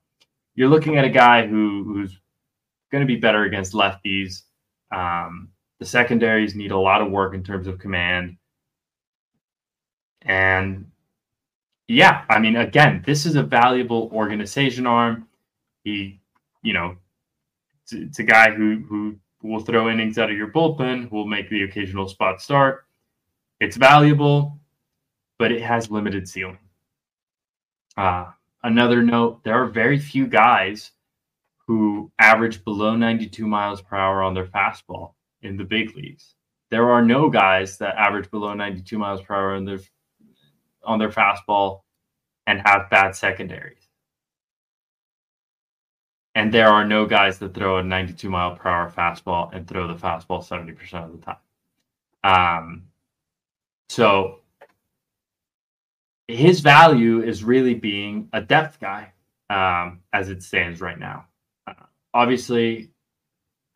you're 0.55 0.69
looking 0.69 0.97
at 0.97 1.05
a 1.05 1.09
guy 1.09 1.47
who 1.47 1.83
who's 1.83 2.19
going 2.91 3.01
to 3.01 3.07
be 3.07 3.19
better 3.19 3.43
against 3.43 3.73
lefties. 3.73 4.43
Um, 4.91 5.49
the 5.79 5.85
secondaries 5.85 6.55
need 6.55 6.71
a 6.71 6.77
lot 6.77 7.01
of 7.01 7.11
work 7.11 7.33
in 7.33 7.43
terms 7.43 7.67
of 7.67 7.79
command. 7.79 8.37
And 10.23 10.91
yeah, 11.87 12.25
I 12.29 12.39
mean, 12.39 12.57
again, 12.57 13.03
this 13.05 13.25
is 13.25 13.35
a 13.35 13.43
valuable 13.43 14.09
organization 14.13 14.85
arm. 14.85 15.27
He, 15.83 16.19
you 16.61 16.73
know, 16.73 16.97
it's, 17.83 17.93
it's 17.93 18.19
a 18.19 18.23
guy 18.23 18.51
who 18.51 18.83
who 18.87 19.15
will 19.41 19.61
throw 19.61 19.89
innings 19.89 20.17
out 20.17 20.29
of 20.29 20.37
your 20.37 20.49
bullpen, 20.49 21.09
who 21.09 21.15
will 21.15 21.25
make 21.25 21.49
the 21.49 21.63
occasional 21.63 22.07
spot 22.07 22.41
start. 22.41 22.85
It's 23.59 23.77
valuable, 23.77 24.59
but 25.37 25.51
it 25.51 25.61
has 25.61 25.91
limited 25.91 26.27
ceiling. 26.27 26.59
Uh, 27.97 28.31
another 28.63 29.01
note: 29.03 29.43
there 29.43 29.61
are 29.61 29.67
very 29.67 29.99
few 29.99 30.27
guys 30.27 30.91
who 31.67 32.11
average 32.19 32.63
below 32.63 32.95
92 32.95 33.45
miles 33.45 33.81
per 33.81 33.95
hour 33.95 34.23
on 34.23 34.33
their 34.33 34.47
fastball 34.47 35.13
in 35.41 35.57
the 35.57 35.63
big 35.63 35.95
leagues. 35.95 36.35
There 36.71 36.89
are 36.89 37.03
no 37.03 37.29
guys 37.29 37.77
that 37.77 37.95
average 37.95 38.31
below 38.31 38.53
92 38.53 38.97
miles 38.97 39.21
per 39.21 39.35
hour 39.35 39.55
on 39.55 39.65
their 39.65 39.79
on 40.83 40.99
their 40.99 41.09
fastball 41.09 41.81
and 42.47 42.61
have 42.65 42.89
bad 42.89 43.15
secondaries. 43.15 43.87
And 46.35 46.53
there 46.53 46.69
are 46.69 46.85
no 46.85 47.05
guys 47.05 47.37
that 47.39 47.53
throw 47.53 47.77
a 47.77 47.83
92 47.83 48.29
mile 48.29 48.55
per 48.55 48.69
hour 48.69 48.89
fastball 48.89 49.53
and 49.53 49.67
throw 49.67 49.87
the 49.87 49.95
fastball 49.95 50.47
70% 50.47 50.93
of 51.03 51.11
the 51.11 51.25
time. 51.25 51.37
Um, 52.23 52.83
so 53.89 54.39
his 56.27 56.61
value 56.61 57.21
is 57.23 57.43
really 57.43 57.73
being 57.73 58.29
a 58.33 58.41
depth 58.41 58.79
guy 58.79 59.11
um, 59.49 59.99
as 60.13 60.29
it 60.29 60.43
stands 60.43 60.79
right 60.79 60.99
now 60.99 61.25
obviously, 62.13 62.91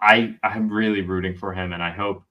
I 0.01 0.35
I'm 0.43 0.69
really 0.69 1.01
rooting 1.01 1.35
for 1.35 1.53
him, 1.53 1.73
and 1.73 1.81
I 1.83 1.91
hope 1.91 2.23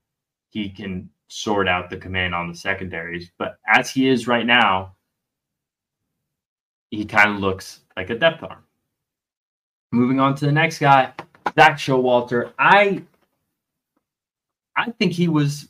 he 0.50 0.68
can 0.68 1.08
sort 1.28 1.68
out 1.68 1.90
the 1.90 1.96
command 1.96 2.34
on 2.34 2.48
the 2.48 2.56
secondaries. 2.56 3.30
But 3.38 3.58
as 3.66 3.90
he 3.90 4.08
is 4.08 4.26
right 4.26 4.46
now, 4.46 4.94
he 6.90 7.04
kind 7.04 7.30
of 7.30 7.40
looks 7.40 7.80
like 7.96 8.10
a 8.10 8.18
depth 8.18 8.42
arm. 8.42 8.64
Moving 9.92 10.20
on 10.20 10.34
to 10.36 10.46
the 10.46 10.52
next 10.52 10.78
guy, 10.78 11.12
Zack 11.58 11.78
Showalter. 11.78 12.52
I 12.58 13.02
I 14.76 14.90
think 14.92 15.12
he 15.12 15.28
was, 15.28 15.68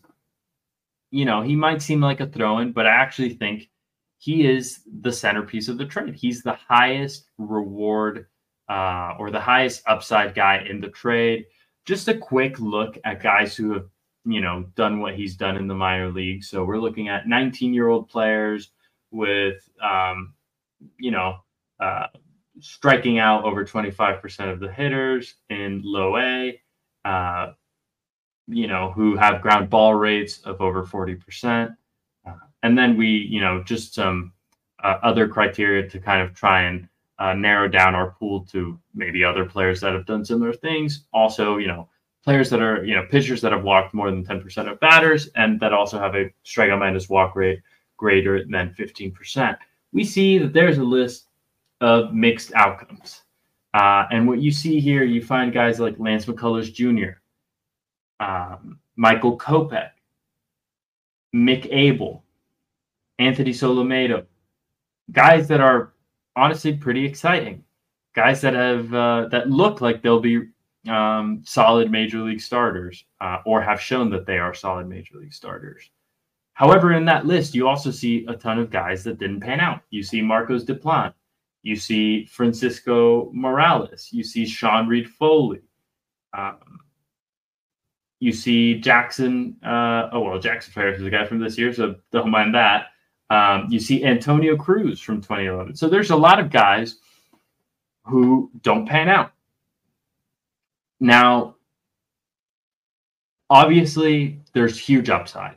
you 1.13 1.25
know, 1.25 1.43
he 1.43 1.55
might 1.55 1.81
seem 1.81 2.01
like 2.01 2.21
a 2.21 2.27
throw-in, 2.27 2.73
but 2.73 2.87
I 2.87 2.91
actually 2.91 3.35
think 3.35 3.71
he 4.19 4.45
is 4.45 4.81
the 5.01 5.13
centerpiece 5.13 5.69
of 5.69 5.79
the 5.79 5.87
trade. 5.87 6.15
He's 6.15 6.43
the 6.43 6.55
highest 6.69 7.31
reward 7.39 8.27
uh, 8.69 9.15
or 9.19 9.31
the 9.31 9.41
highest 9.41 9.83
upside 9.87 10.35
guy 10.35 10.67
in 10.69 10.81
the 10.81 10.89
trade. 10.89 11.47
Just 11.85 12.09
a 12.09 12.19
quick 12.19 12.59
look 12.59 12.99
at 13.05 13.23
guys 13.23 13.55
who 13.55 13.73
have 13.73 13.87
you 14.25 14.41
know, 14.41 14.65
done 14.77 15.01
what 15.01 15.15
he's 15.15 15.37
done 15.37 15.57
in 15.57 15.67
the 15.67 15.75
minor 15.75 16.11
league. 16.11 16.45
So 16.45 16.65
we're 16.65 16.79
looking 16.79 17.09
at 17.09 17.27
19 17.27 17.75
year 17.75 17.89
old 17.89 18.09
players 18.09 18.71
with, 19.11 19.69
um, 19.83 20.35
you 20.99 21.11
know, 21.11 21.39
uh, 21.81 22.07
striking 22.61 23.19
out 23.19 23.45
over 23.45 23.65
25% 23.65 24.53
of 24.53 24.61
the 24.61 24.71
hitters 24.71 25.35
in 25.51 25.83
low 25.85 26.17
A, 26.19 26.61
uh, 27.05 27.53
you 28.49 28.67
know, 28.67 28.91
who 28.93 29.17
have 29.17 29.43
ground 29.43 29.71
ball 29.71 29.95
rates 29.95 30.39
of 30.41 30.61
over 30.61 30.85
40%. 30.85 31.75
Uh, 32.27 32.33
and 32.63 32.77
then 32.77 32.97
we, 32.97 33.07
you 33.09 33.41
know, 33.41 33.63
just 33.63 33.95
some 33.95 34.33
uh, 34.83 34.99
other 35.03 35.29
criteria 35.29 35.89
to 35.89 36.01
kind 36.01 36.21
of 36.23 36.35
try 36.35 36.63
and 36.63 36.89
uh, 37.19 37.35
narrow 37.35 37.69
down 37.69 37.95
our 37.95 38.11
pool 38.11 38.45
to 38.47 38.79
maybe 38.95 39.23
other 39.23 39.45
players 39.45 39.81
that 39.81 39.93
have 39.93 40.07
done 40.07 40.25
similar 40.25 40.53
things. 40.53 41.07
Also, 41.13 41.57
you 41.59 41.69
know, 41.69 41.89
players 42.25 42.51
that 42.51 42.61
are, 42.61 42.85
you 42.85 42.95
know, 42.95 43.07
pitchers 43.11 43.41
that 43.41 43.53
have 43.53 43.65
walked 43.65 43.95
more 43.95 44.11
than 44.11 44.25
10% 44.25 44.71
of 44.71 44.81
batters 44.81 45.29
and 45.37 45.59
that 45.61 45.73
also 45.73 45.99
have 45.99 46.15
a 46.15 46.31
strikeout 46.45 46.79
minus 46.79 47.09
walk 47.09 47.37
rate 47.37 47.61
greater 47.97 48.45
than 48.45 48.75
15%. 48.79 49.57
We 49.93 50.05
see 50.05 50.39
that 50.39 50.53
there's 50.53 50.79
a 50.79 50.85
list 50.85 51.29
of 51.81 52.15
mixed 52.15 52.53
outcomes. 52.55 53.23
Uh, 53.75 54.07
and 54.11 54.27
what 54.27 54.41
you 54.41 54.51
see 54.51 54.81
here, 54.81 55.03
you 55.03 55.23
find 55.23 55.53
guys 55.53 55.81
like 55.81 55.99
Lance 55.99 56.27
McCullers 56.27 56.73
Jr., 56.73 57.19
um, 58.23 58.79
Michael 58.97 59.37
Kopech, 59.37 59.91
Mick 61.35 61.67
Abel, 61.71 62.25
Anthony 63.19 63.51
Solometo, 63.51 64.27
guys 65.11 65.49
that 65.49 65.61
are 65.61 65.95
honestly 66.37 66.77
pretty 66.77 67.05
exciting, 67.05 67.65
guys 68.15 68.41
that 68.43 68.55
have 68.55 68.95
uh, 68.95 69.29
that 69.31 69.51
look 69.51 69.81
like 69.81 70.03
they'll 70.03 70.21
be 70.21 70.49
um, 70.89 71.43
solid 71.45 71.91
major 71.91 72.21
league 72.21 72.41
starters 72.41 73.05
uh, 73.21 73.39
or 73.47 73.61
have 73.63 73.81
shown 73.81 74.11
that 74.11 74.27
they 74.27 74.39
are 74.39 74.55
solid 74.55 74.89
major 74.89 75.19
league 75.19 75.33
starters. 75.33 75.91
However, 76.55 76.93
in 76.93 77.05
that 77.07 77.27
list, 77.27 77.55
you 77.55 77.67
also 77.67 77.91
see 77.91 78.27
a 78.29 78.35
ton 78.35 78.59
of 78.59 78.71
guys 78.71 79.03
that 79.05 79.19
didn't 79.19 79.41
pan 79.41 79.59
out. 79.59 79.81
You 79.91 80.03
see 80.03 80.21
Marcos 80.21 80.65
Diplan, 80.65 81.15
you 81.63 81.77
see 81.77 82.27
Francisco 82.27 83.31
Morales, 83.33 84.09
you 84.13 84.23
see 84.23 84.45
Sean 84.45 84.87
Reid-Foley, 84.87 85.63
um, 86.37 86.59
you 88.23 88.33
see 88.33 88.79
Jackson. 88.79 89.57
Uh, 89.65 90.09
oh 90.13 90.21
well, 90.21 90.39
Jackson 90.39 90.73
Ferris 90.73 91.01
is 91.01 91.05
a 91.05 91.11
guy 91.11 91.27
from 91.27 91.41
this 91.41 91.59
year, 91.59 91.75
so 91.75 91.97
don't 92.13 92.31
mind 92.31 92.55
that. 92.55 92.87
Um, 93.31 93.67
you 93.69 93.81
see 93.81 94.05
Antonio 94.05 94.57
Cruz 94.57 95.01
from 95.01 95.21
2011. 95.21 95.75
So 95.75 95.89
there's 95.89 96.11
a 96.11 96.17
lot 96.17 96.39
of 96.39 96.49
guys 96.49 96.99
who 98.05 98.49
don't 98.63 98.87
pan 98.87 99.09
out. 99.09 99.33
Now, 101.01 101.57
obviously, 103.51 104.39
there's 104.53 104.79
huge 104.79 105.11
upside. 105.11 105.57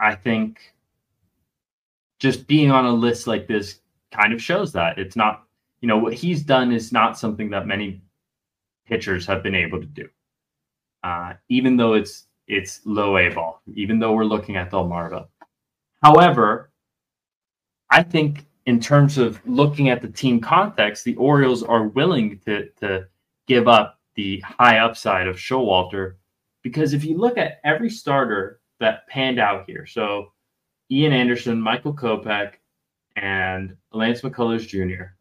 I 0.00 0.16
think 0.16 0.74
just 2.18 2.48
being 2.48 2.72
on 2.72 2.86
a 2.86 2.92
list 2.92 3.28
like 3.28 3.46
this 3.46 3.82
kind 4.10 4.32
of 4.32 4.42
shows 4.42 4.72
that 4.72 4.98
it's 4.98 5.14
not, 5.14 5.44
you 5.80 5.86
know, 5.86 5.98
what 5.98 6.14
he's 6.14 6.42
done 6.42 6.72
is 6.72 6.90
not 6.90 7.16
something 7.16 7.50
that 7.50 7.68
many 7.68 8.02
pitchers 8.84 9.26
have 9.26 9.44
been 9.44 9.54
able 9.54 9.78
to 9.78 9.86
do. 9.86 10.08
Uh, 11.02 11.34
even 11.48 11.76
though 11.76 11.94
it's 11.94 12.26
it's 12.46 12.80
low 12.84 13.16
A 13.16 13.28
ball, 13.28 13.62
even 13.74 13.98
though 13.98 14.12
we're 14.12 14.24
looking 14.24 14.56
at 14.56 14.70
Delmarva. 14.70 15.28
However, 16.02 16.70
I 17.90 18.02
think 18.02 18.46
in 18.66 18.80
terms 18.80 19.18
of 19.18 19.40
looking 19.46 19.88
at 19.88 20.02
the 20.02 20.08
team 20.08 20.40
context, 20.40 21.04
the 21.04 21.16
Orioles 21.16 21.62
are 21.62 21.88
willing 21.88 22.38
to 22.40 22.68
to 22.80 23.06
give 23.46 23.68
up 23.68 23.98
the 24.14 24.40
high 24.40 24.78
upside 24.78 25.26
of 25.26 25.36
Showalter 25.36 26.16
because 26.62 26.92
if 26.92 27.04
you 27.04 27.16
look 27.16 27.38
at 27.38 27.60
every 27.64 27.90
starter 27.90 28.60
that 28.80 29.06
panned 29.08 29.38
out 29.38 29.64
here, 29.66 29.86
so 29.86 30.32
Ian 30.90 31.12
Anderson, 31.12 31.60
Michael 31.60 31.94
Kopech, 31.94 32.54
and 33.16 33.76
Lance 33.92 34.20
McCullers 34.22 34.66
Jr., 34.66 35.14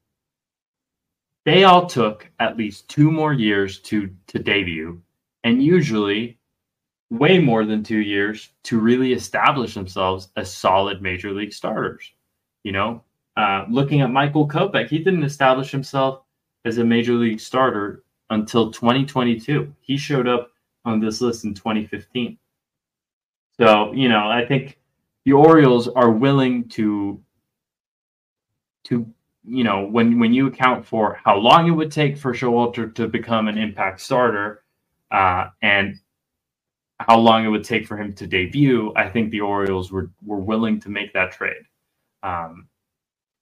they 1.46 1.64
all 1.64 1.86
took 1.86 2.30
at 2.40 2.58
least 2.58 2.90
two 2.90 3.12
more 3.12 3.34
years 3.34 3.80
to 3.82 4.14
to 4.28 4.40
debut, 4.40 5.02
and 5.44 5.64
usually 5.64 6.38
way 7.10 7.40
more 7.40 7.66
than 7.66 7.84
two 7.84 8.00
years 8.00 8.50
to 8.64 8.80
really 8.80 9.14
establish 9.14 9.74
themselves 9.74 10.30
as 10.36 10.54
solid 10.54 11.02
major 11.02 11.32
league 11.32 11.54
starters. 11.54 12.12
You 12.64 12.72
know, 12.72 13.04
uh, 13.38 13.66
looking 13.70 14.02
at 14.02 14.12
Michael 14.12 14.48
Kopech, 14.48 14.90
he 14.90 15.00
didn't 15.00 15.24
establish 15.24 15.72
himself 15.72 16.24
as 16.66 16.78
a 16.78 16.84
major 16.84 17.14
league 17.14 17.40
starter 17.40 18.04
until 18.30 18.72
2022. 18.72 19.74
He 19.82 19.98
showed 19.98 20.28
up 20.28 20.52
on 20.86 21.00
this 21.00 21.22
list 21.22 21.46
in 21.46 21.54
2015. 21.54 22.38
So, 23.60 23.92
you 23.94 24.10
know, 24.10 24.30
I 24.30 24.46
think 24.46 24.80
the 25.26 25.34
Orioles 25.34 25.88
are 25.88 26.12
willing 26.12 26.68
to 26.70 27.22
to 28.86 29.06
you 29.46 29.64
know, 29.64 29.86
when 29.86 30.20
when 30.20 30.34
you 30.34 30.48
account 30.48 30.86
for 30.86 31.20
how 31.24 31.38
long 31.38 31.68
it 31.68 31.72
would 31.72 31.92
take 31.92 32.18
for 32.18 32.34
Showalter 32.34 32.94
to 32.96 33.08
become 33.08 33.48
an 33.48 33.58
impact 33.58 34.02
starter, 34.02 34.64
uh, 35.12 35.48
and 35.62 35.96
how 37.00 37.18
long 37.18 37.46
it 37.46 37.50
would 37.50 37.64
take 37.64 37.88
for 37.88 37.98
him 37.98 38.14
to 38.14 38.28
debut, 38.28 38.94
I 38.96 39.08
think 39.10 39.32
the 39.32 39.42
Orioles 39.42 39.92
were 39.92 40.12
were 40.26 40.40
willing 40.40 40.80
to 40.82 40.90
make 40.90 41.14
that 41.14 41.32
trade. 41.32 41.64
Um, 42.24 42.68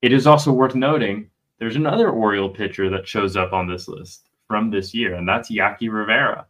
it 0.02 0.14
is 0.14 0.28
also 0.28 0.52
worth 0.52 0.76
noting 0.76 1.30
there's 1.60 1.76
another 1.76 2.10
Oriole 2.10 2.50
pitcher 2.50 2.90
that 2.92 3.08
shows 3.08 3.36
up 3.36 3.54
on 3.54 3.68
this 3.68 3.88
list 3.88 4.30
from 4.48 4.70
this 4.70 4.94
year, 4.94 5.16
and 5.16 5.28
that's 5.28 5.50
Yaqui 5.50 5.90
Rivera. 5.90 6.46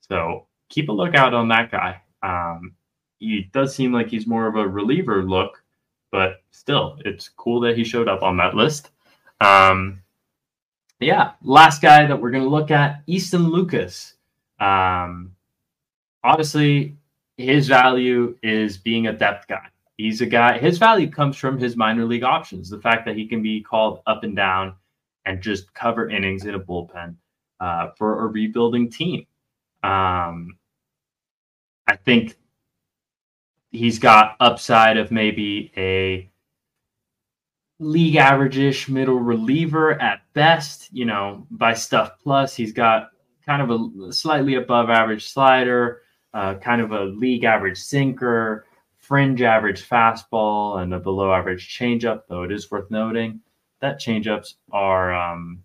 So 0.00 0.46
keep 0.68 0.88
a 0.88 0.92
lookout 0.92 1.34
on 1.34 1.48
that 1.48 1.70
guy. 1.70 2.00
Um, 2.22 2.74
he 3.18 3.50
does 3.52 3.74
seem 3.74 3.92
like 3.92 4.08
he's 4.08 4.26
more 4.26 4.46
of 4.46 4.56
a 4.56 4.66
reliever 4.66 5.24
look, 5.24 5.62
but 6.10 6.42
still, 6.50 6.98
it's 7.04 7.28
cool 7.28 7.60
that 7.60 7.76
he 7.76 7.84
showed 7.84 8.08
up 8.08 8.22
on 8.22 8.36
that 8.36 8.54
list. 8.54 8.90
Um, 9.40 10.00
yeah, 11.00 11.32
last 11.42 11.82
guy 11.82 12.06
that 12.06 12.20
we're 12.20 12.30
going 12.30 12.44
to 12.44 12.48
look 12.48 12.70
at, 12.70 13.02
Easton 13.06 13.48
Lucas. 13.48 14.14
Um, 14.62 15.34
honestly, 16.22 16.96
his 17.36 17.66
value 17.66 18.36
is 18.42 18.78
being 18.78 19.08
a 19.08 19.12
depth 19.12 19.48
guy. 19.48 19.66
He's 19.96 20.20
a 20.20 20.26
guy, 20.26 20.58
his 20.58 20.78
value 20.78 21.10
comes 21.10 21.36
from 21.36 21.58
his 21.58 21.76
minor 21.76 22.04
league 22.04 22.24
options. 22.24 22.70
The 22.70 22.80
fact 22.80 23.04
that 23.06 23.16
he 23.16 23.26
can 23.26 23.42
be 23.42 23.60
called 23.60 24.00
up 24.06 24.24
and 24.24 24.36
down 24.36 24.74
and 25.26 25.42
just 25.42 25.72
cover 25.74 26.08
innings 26.08 26.44
in 26.44 26.54
a 26.54 26.60
bullpen 26.60 27.16
uh, 27.60 27.88
for 27.96 28.24
a 28.24 28.26
rebuilding 28.28 28.90
team. 28.90 29.26
Um, 29.82 30.58
I 31.86 31.96
think 32.04 32.36
he's 33.70 33.98
got 33.98 34.36
upside 34.40 34.96
of 34.96 35.10
maybe 35.10 35.72
a 35.76 36.30
league 37.80 38.16
average-ish 38.16 38.88
middle 38.88 39.18
reliever 39.18 40.00
at 40.00 40.22
best. 40.34 40.88
You 40.92 41.04
know, 41.04 41.46
by 41.50 41.74
stuff 41.74 42.12
plus, 42.22 42.54
he's 42.54 42.72
got 42.72 43.10
kind 43.44 43.62
of 43.62 43.70
a 44.08 44.12
slightly 44.12 44.54
above 44.54 44.90
average 44.90 45.28
slider, 45.28 46.02
uh, 46.34 46.54
kind 46.56 46.80
of 46.80 46.92
a 46.92 47.04
league 47.04 47.44
average 47.44 47.78
sinker, 47.78 48.66
fringe 48.98 49.42
average 49.42 49.88
fastball, 49.88 50.82
and 50.82 50.94
a 50.94 51.00
below 51.00 51.32
average 51.32 51.76
changeup. 51.76 52.22
Though 52.28 52.42
it 52.44 52.52
is 52.52 52.70
worth 52.70 52.90
noting 52.90 53.40
that 53.80 54.00
changeups 54.00 54.54
are 54.70 55.14
um, 55.14 55.62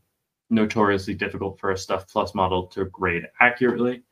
notoriously 0.49 1.13
difficult 1.13 1.59
for 1.59 1.71
a 1.71 1.77
stuff 1.77 2.07
plus 2.07 2.33
model 2.33 2.67
to 2.67 2.85
grade 2.85 3.23
accurately. 3.39 4.03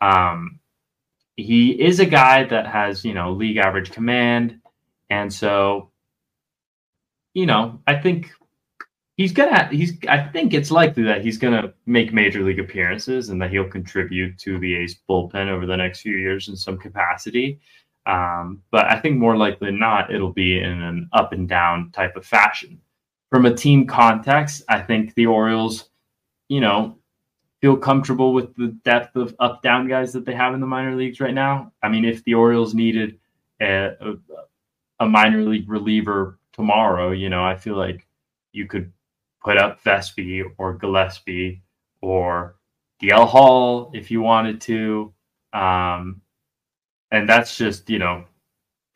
Um, 0.00 0.58
he 1.36 1.70
is 1.70 2.00
a 2.00 2.06
guy 2.06 2.44
that 2.44 2.66
has 2.66 3.04
you 3.04 3.14
know 3.14 3.32
league 3.32 3.58
average 3.58 3.90
command, 3.90 4.60
and 5.10 5.32
so 5.32 5.90
you 7.34 7.46
know 7.46 7.80
I 7.86 7.96
think 7.96 8.32
he's 9.20 9.32
gonna 9.32 9.68
he's 9.70 9.92
I 10.08 10.18
think 10.18 10.54
it's 10.54 10.70
likely 10.70 11.02
that 11.02 11.22
he's 11.22 11.36
gonna 11.36 11.74
make 11.84 12.10
major 12.10 12.42
league 12.42 12.58
appearances 12.58 13.28
and 13.28 13.40
that 13.42 13.50
he'll 13.50 13.68
contribute 13.68 14.38
to 14.38 14.58
the 14.58 14.74
A's 14.76 14.98
bullpen 15.06 15.48
over 15.48 15.66
the 15.66 15.76
next 15.76 16.00
few 16.00 16.16
years 16.16 16.48
in 16.48 16.56
some 16.56 16.78
capacity. 16.78 17.60
Um, 18.06 18.62
but 18.70 18.86
I 18.86 18.98
think 18.98 19.18
more 19.18 19.36
likely 19.36 19.66
than 19.66 19.78
not, 19.78 20.10
it'll 20.10 20.32
be 20.32 20.58
in 20.58 20.80
an 20.80 21.10
up 21.12 21.34
and 21.34 21.46
down 21.46 21.90
type 21.90 22.16
of 22.16 22.24
fashion. 22.24 22.80
From 23.28 23.44
a 23.44 23.54
team 23.54 23.86
context, 23.86 24.62
I 24.70 24.80
think 24.80 25.12
the 25.12 25.26
Orioles, 25.26 25.90
you 26.48 26.62
know, 26.62 26.96
feel 27.60 27.76
comfortable 27.76 28.32
with 28.32 28.56
the 28.56 28.68
depth 28.86 29.16
of 29.16 29.36
up 29.38 29.60
down 29.60 29.86
guys 29.86 30.14
that 30.14 30.24
they 30.24 30.34
have 30.34 30.54
in 30.54 30.60
the 30.60 30.66
minor 30.66 30.96
leagues 30.96 31.20
right 31.20 31.34
now. 31.34 31.72
I 31.82 31.90
mean, 31.90 32.06
if 32.06 32.24
the 32.24 32.32
Orioles 32.32 32.72
needed 32.72 33.18
a, 33.60 33.90
a, 34.00 34.14
a 35.00 35.06
minor 35.06 35.42
league 35.42 35.68
reliever 35.68 36.38
tomorrow, 36.54 37.10
you 37.10 37.28
know, 37.28 37.44
I 37.44 37.54
feel 37.54 37.76
like 37.76 38.06
you 38.52 38.66
could 38.66 38.90
put 39.42 39.56
up 39.56 39.82
Vespi 39.82 40.44
or 40.58 40.74
Gillespie 40.74 41.62
or 42.00 42.56
DL 43.02 43.26
Hall 43.26 43.90
if 43.94 44.10
you 44.10 44.20
wanted 44.20 44.60
to. 44.62 45.12
Um, 45.52 46.20
and 47.10 47.28
that's 47.28 47.56
just, 47.56 47.88
you 47.90 47.98
know, 47.98 48.24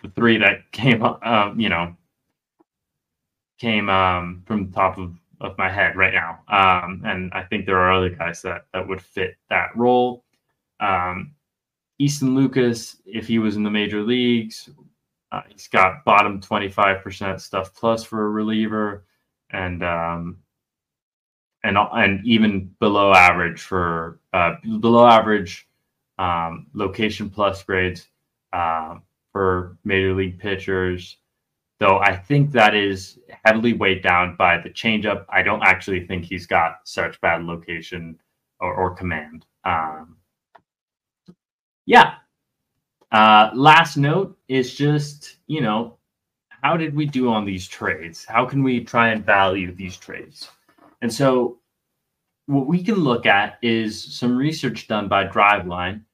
the 0.02 0.08
three 0.10 0.38
that 0.38 0.70
came, 0.72 1.02
um, 1.02 1.58
you 1.58 1.68
know, 1.68 1.96
came 3.58 3.88
um, 3.88 4.42
from 4.46 4.66
the 4.66 4.72
top 4.72 4.98
of 4.98 5.14
of 5.40 5.56
my 5.58 5.70
head 5.70 5.96
right 5.96 6.14
now. 6.14 6.40
Um, 6.48 7.02
and 7.04 7.32
I 7.32 7.42
think 7.42 7.66
there 7.66 7.78
are 7.78 7.92
other 7.92 8.10
guys 8.10 8.42
that 8.42 8.66
that 8.72 8.86
would 8.86 9.00
fit 9.00 9.36
that 9.50 9.76
role. 9.76 10.24
Um, 10.80 11.34
Easton 11.98 12.34
Lucas, 12.34 12.96
if 13.06 13.26
he 13.26 13.38
was 13.38 13.56
in 13.56 13.62
the 13.62 13.70
major 13.70 14.02
leagues, 14.02 14.68
uh, 15.32 15.42
he's 15.48 15.68
got 15.68 16.04
bottom 16.04 16.40
25% 16.40 17.40
stuff 17.40 17.74
plus 17.74 18.04
for 18.04 18.26
a 18.26 18.30
reliever 18.30 19.04
and 19.54 19.82
um, 19.82 20.38
and 21.62 21.78
and 21.78 22.26
even 22.26 22.74
below 22.80 23.12
average 23.12 23.60
for 23.60 24.20
uh, 24.32 24.54
below 24.80 25.06
average 25.06 25.68
um, 26.18 26.66
location 26.74 27.30
plus 27.30 27.62
grades 27.62 28.06
uh, 28.52 28.96
for 29.32 29.76
major 29.84 30.14
league 30.14 30.38
pitchers. 30.38 31.16
Though 31.80 31.98
I 31.98 32.16
think 32.16 32.52
that 32.52 32.74
is 32.74 33.18
heavily 33.44 33.72
weighed 33.72 34.02
down 34.02 34.36
by 34.36 34.58
the 34.58 34.70
changeup. 34.70 35.24
I 35.28 35.42
don't 35.42 35.62
actually 35.62 36.06
think 36.06 36.24
he's 36.24 36.46
got 36.46 36.76
such 36.84 37.20
bad 37.20 37.42
location 37.42 38.20
or, 38.60 38.72
or 38.74 38.94
command. 38.94 39.44
Um, 39.64 40.16
yeah. 41.84 42.14
Uh, 43.10 43.50
last 43.54 43.96
note 43.96 44.38
is 44.48 44.74
just, 44.74 45.36
you 45.46 45.60
know, 45.60 45.98
how 46.64 46.78
did 46.78 46.96
we 46.96 47.04
do 47.04 47.28
on 47.28 47.44
these 47.44 47.68
trades? 47.68 48.24
How 48.24 48.46
can 48.46 48.62
we 48.62 48.82
try 48.82 49.10
and 49.10 49.22
value 49.22 49.74
these 49.74 49.98
trades? 49.98 50.48
And 51.02 51.12
so, 51.12 51.58
what 52.46 52.66
we 52.66 52.82
can 52.82 52.94
look 52.94 53.26
at 53.26 53.58
is 53.60 54.02
some 54.18 54.34
research 54.34 54.88
done 54.88 55.06
by 55.06 55.26
Driveline, 55.26 56.04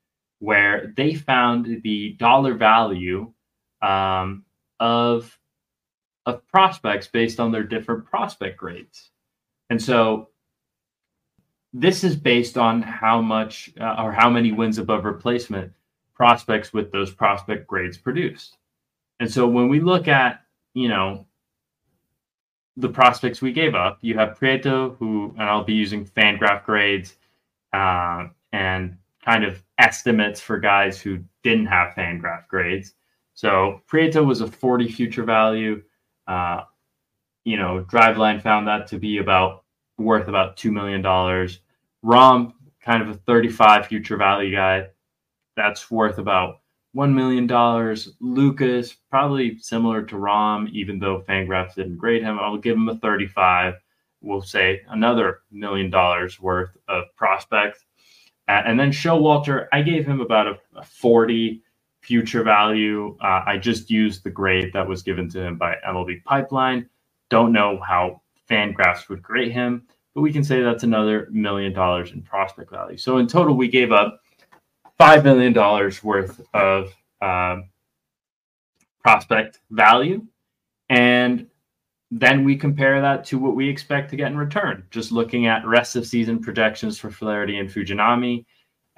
where 0.41 0.93
they 0.97 1.15
found 1.15 1.83
the 1.85 2.15
dollar 2.19 2.55
value 2.55 3.33
um, 3.81 4.45
of 4.81 5.39
of 6.27 6.45
prospects 6.49 7.07
based 7.07 7.39
on 7.39 7.53
their 7.53 7.65
different 7.65 8.05
prospect 8.07 8.57
grades. 8.57 9.11
And 9.71 9.81
so, 9.81 10.31
this 11.73 12.03
is 12.03 12.17
based 12.17 12.59
on 12.59 12.83
how 12.83 13.23
much 13.23 13.71
uh, 13.81 14.03
or 14.03 14.11
how 14.11 14.29
many 14.29 14.51
wins 14.51 14.79
above 14.79 15.05
replacement 15.05 15.73
prospects 16.13 16.73
with 16.73 16.91
those 16.91 17.13
prospect 17.13 17.69
grades 17.69 17.97
produced. 17.97 18.57
And 19.21 19.31
so 19.31 19.47
when 19.47 19.69
we 19.69 19.81
look 19.81 20.09
at, 20.09 20.41
you 20.75 20.89
know, 20.89 21.27
the 22.77 22.89
prospects 22.89 23.43
we 23.43 23.53
gave 23.53 23.75
up, 23.75 23.99
you 24.01 24.17
have 24.17 24.39
Prieto, 24.39 24.97
who, 24.97 25.35
and 25.39 25.43
I'll 25.43 25.65
be 25.65 25.75
using 25.75 26.07
Fangraph 26.07 26.65
grades 26.65 27.17
uh, 27.75 28.29
and 28.53 28.97
kind 29.23 29.45
of 29.45 29.63
estimates 29.79 30.41
for 30.41 30.59
guys 30.59 31.01
who 31.01 31.19
didn't 31.43 31.67
have 31.67 31.95
Fangraph 31.95 32.49
grades. 32.49 32.95
So 33.35 33.83
Prieto 33.87 34.25
was 34.25 34.41
a 34.41 34.47
40 34.47 34.91
future 34.91 35.25
value. 35.25 35.83
Uh, 36.27 36.63
you 37.45 37.59
know, 37.59 37.85
Driveline 37.91 38.41
found 38.43 38.67
that 38.69 38.87
to 38.89 38.99
be 38.99 39.19
about 39.19 39.65
worth 39.99 40.29
about 40.29 40.57
$2 40.57 40.73
million. 40.73 41.03
Rom, 42.03 42.55
kind 42.81 43.03
of 43.03 43.11
a 43.11 43.15
35 43.15 43.87
future 43.87 44.17
value 44.17 44.55
guy, 44.55 44.87
that's 45.57 45.91
worth 45.91 46.17
about 46.17 46.61
$1 46.97 47.15
million. 47.15 47.97
Lucas, 48.21 48.97
probably 49.11 49.59
similar 49.59 50.03
to 50.03 50.17
Rom, 50.17 50.69
even 50.73 50.99
though 50.99 51.23
Fangraphs 51.29 51.75
didn't 51.75 51.97
grade 51.97 52.23
him. 52.23 52.39
I'll 52.39 52.59
give 52.59 52.77
him 52.77 52.89
a 52.89 52.97
35. 52.97 53.75
We'll 54.23 54.43
say 54.43 54.83
another 54.89 55.41
million 55.51 55.91
dollars 55.91 56.41
worth 56.41 56.77
of 56.89 57.05
prospects. 57.17 57.85
Uh, 58.49 58.63
and 58.67 58.79
then 58.79 58.91
Showalter, 58.91 59.69
I 59.73 59.83
gave 59.83 60.07
him 60.07 60.21
about 60.21 60.47
a, 60.49 60.59
a 60.77 60.85
40 60.85 61.63
future 62.01 62.43
value. 62.43 63.17
Uh, 63.21 63.43
I 63.47 63.59
just 63.59 63.91
used 63.91 64.25
the 64.25 64.31
grade 64.31 64.73
that 64.73 64.89
was 64.89 65.03
given 65.03 65.29
to 65.31 65.41
him 65.41 65.57
by 65.57 65.77
MLB 65.87 66.25
Pipeline. 66.25 66.89
Don't 67.29 67.53
know 67.53 67.81
how 67.87 68.23
Fangraphs 68.51 69.09
would 69.09 69.23
grade 69.23 69.53
him, 69.53 69.87
but 70.15 70.23
we 70.23 70.33
can 70.33 70.43
say 70.43 70.61
that's 70.61 70.83
another 70.83 71.29
million 71.31 71.73
dollars 71.73 72.11
in 72.11 72.23
prospect 72.23 72.71
value. 72.71 72.97
So 72.97 73.19
in 73.19 73.29
total, 73.29 73.55
we 73.57 73.69
gave 73.69 73.93
up 73.93 74.21
five 75.01 75.25
million 75.25 75.55
dollars 75.55 76.05
worth 76.05 76.43
of 76.53 76.95
um, 77.23 77.71
prospect 79.03 79.61
value, 79.71 80.23
and 80.91 81.47
then 82.11 82.45
we 82.45 82.55
compare 82.55 83.01
that 83.01 83.25
to 83.25 83.39
what 83.39 83.57
we 83.57 83.67
expect 83.67 84.11
to 84.11 84.17
get 84.17 84.31
in 84.31 84.37
return. 84.37 84.85
Just 84.91 85.11
looking 85.11 85.47
at 85.47 85.67
rest 85.67 85.97
of 85.97 86.07
season 86.07 86.39
projections 86.39 86.99
for 86.99 87.11
Flaherty 87.11 87.59
and 87.59 87.71
Fujinami, 87.71 88.45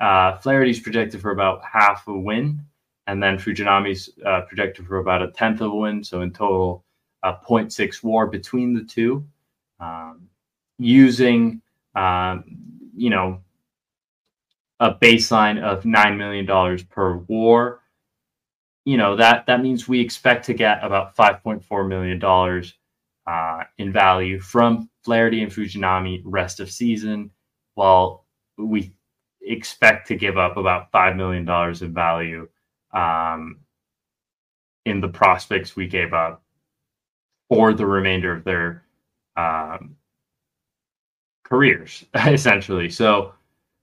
uh, 0.00 0.38
Flaherty's 0.38 0.80
projected 0.80 1.20
for 1.20 1.30
about 1.30 1.62
half 1.64 2.08
a 2.08 2.18
win, 2.18 2.60
and 3.06 3.22
then 3.22 3.38
Fujinami's 3.38 4.10
uh, 4.26 4.40
projected 4.40 4.88
for 4.88 4.98
about 4.98 5.22
a 5.22 5.30
tenth 5.30 5.60
of 5.60 5.70
a 5.70 5.76
win. 5.76 6.02
So 6.02 6.22
in 6.22 6.32
total, 6.32 6.84
a 7.22 7.34
0.6 7.34 8.02
WAR 8.02 8.26
between 8.26 8.74
the 8.74 8.82
two. 8.82 9.24
Um, 9.78 10.28
using, 10.78 11.62
um, 11.94 12.42
you 12.96 13.10
know, 13.10 13.40
a 14.82 14.92
baseline 14.92 15.62
of 15.62 15.84
$9 15.84 16.16
million 16.16 16.86
per 16.90 17.14
war, 17.28 17.82
you 18.84 18.96
know, 18.96 19.14
that, 19.14 19.46
that 19.46 19.62
means 19.62 19.86
we 19.86 20.00
expect 20.00 20.44
to 20.46 20.54
get 20.54 20.82
about 20.82 21.14
$5.4 21.14 21.88
million 21.88 22.64
uh, 23.24 23.64
in 23.78 23.92
value 23.92 24.40
from 24.40 24.90
Flaherty 25.04 25.40
and 25.40 25.52
Fujinami 25.52 26.20
rest 26.24 26.58
of 26.58 26.68
season, 26.68 27.30
while 27.74 28.26
we 28.58 28.92
expect 29.40 30.08
to 30.08 30.16
give 30.16 30.36
up 30.36 30.56
about 30.56 30.90
$5 30.90 31.16
million 31.16 31.48
in 31.80 31.94
value 31.94 32.48
um, 32.92 33.60
in 34.84 35.00
the 35.00 35.08
prospects 35.08 35.76
we 35.76 35.86
gave 35.86 36.12
up 36.12 36.42
for 37.48 37.72
the 37.72 37.86
remainder 37.86 38.32
of 38.32 38.42
their 38.42 38.82
um, 39.36 39.94
careers, 41.44 42.04
essentially. 42.16 42.90
So 42.90 43.34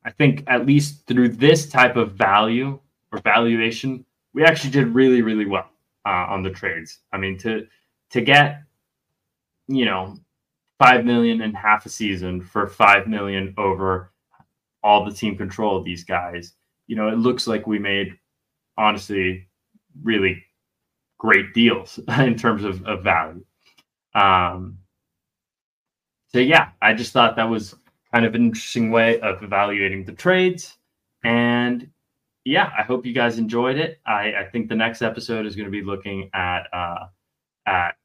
I 0.06 0.12
think 0.12 0.44
at 0.48 0.66
least 0.66 1.06
through 1.08 1.30
this 1.30 1.68
type 1.68 1.96
of 1.96 2.14
value 2.14 2.80
or 3.12 3.20
valuation, 3.20 4.06
we 4.34 4.44
actually 4.44 4.72
did 4.72 4.88
really, 4.88 5.22
really 5.22 5.46
well 5.46 5.70
uh, 6.06 6.26
on 6.30 6.44
the 6.44 6.50
trades. 6.50 7.00
I 7.12 7.18
mean, 7.18 7.38
to 7.40 7.68
to 8.12 8.22
get 8.22 8.64
you 9.68 9.86
know 9.86 10.18
five 10.80 11.06
million 11.06 11.42
and 11.42 11.56
half 11.56 11.86
a 11.86 11.90
season 11.90 12.42
for 12.42 12.68
five 12.68 13.08
million 13.08 13.54
over 13.58 14.12
all 14.82 15.04
the 15.04 15.12
team 15.12 15.36
control 15.36 15.78
of 15.78 15.84
these 15.84 16.06
guys, 16.06 16.54
you 16.88 16.96
know, 16.96 17.10
it 17.10 17.18
looks 17.18 17.48
like 17.48 17.68
we 17.68 17.80
made 17.80 18.18
honestly 18.78 19.48
really 20.04 20.44
great 21.18 21.54
deals 21.54 22.00
in 22.20 22.36
terms 22.36 22.64
of, 22.64 22.84
of 22.86 23.04
value. 23.04 23.44
Um, 24.16 24.80
so 26.30 26.40
yeah, 26.40 26.70
I 26.82 26.94
just 26.94 27.12
thought 27.12 27.36
that 27.36 27.50
was 27.50 27.76
kind 28.14 28.26
of 28.26 28.36
an 28.36 28.46
interesting 28.46 28.92
way 28.92 29.20
of 29.22 29.44
evaluating 29.44 30.06
the 30.06 30.14
trades. 30.14 30.78
And 31.24 31.90
yeah, 32.46 32.72
I 32.78 32.84
hope 32.84 33.06
you 33.06 33.14
guys 33.14 33.38
enjoyed 33.38 33.78
it. 33.78 34.00
I, 34.06 34.34
I 34.34 34.50
think 34.52 34.70
the 34.70 34.76
next 34.76 35.02
episode 35.02 35.46
is 35.46 35.56
going 35.56 35.66
to 35.66 35.72
be 35.72 35.84
looking 35.84 36.30
at 36.34 36.64
uh, 36.74 37.08
at 37.66 37.96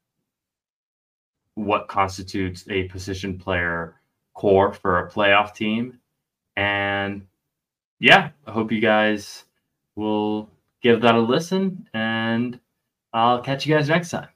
what 1.55 1.87
constitutes 1.87 2.65
a 2.69 2.83
position 2.89 3.39
player 3.39 3.95
core 4.33 4.73
for 4.73 4.99
a 4.99 5.09
playoff 5.09 5.55
team. 5.55 5.99
And 6.55 7.25
yeah, 7.99 8.29
I 8.45 8.51
hope 8.51 8.71
you 8.71 8.81
guys 8.81 9.45
will 9.95 10.49
give 10.81 11.01
that 11.01 11.15
a 11.15 11.19
listen. 11.19 11.87
And 11.93 12.59
I'll 13.13 13.41
catch 13.41 13.65
you 13.65 13.73
guys 13.73 13.89
next 13.89 14.09
time. 14.09 14.34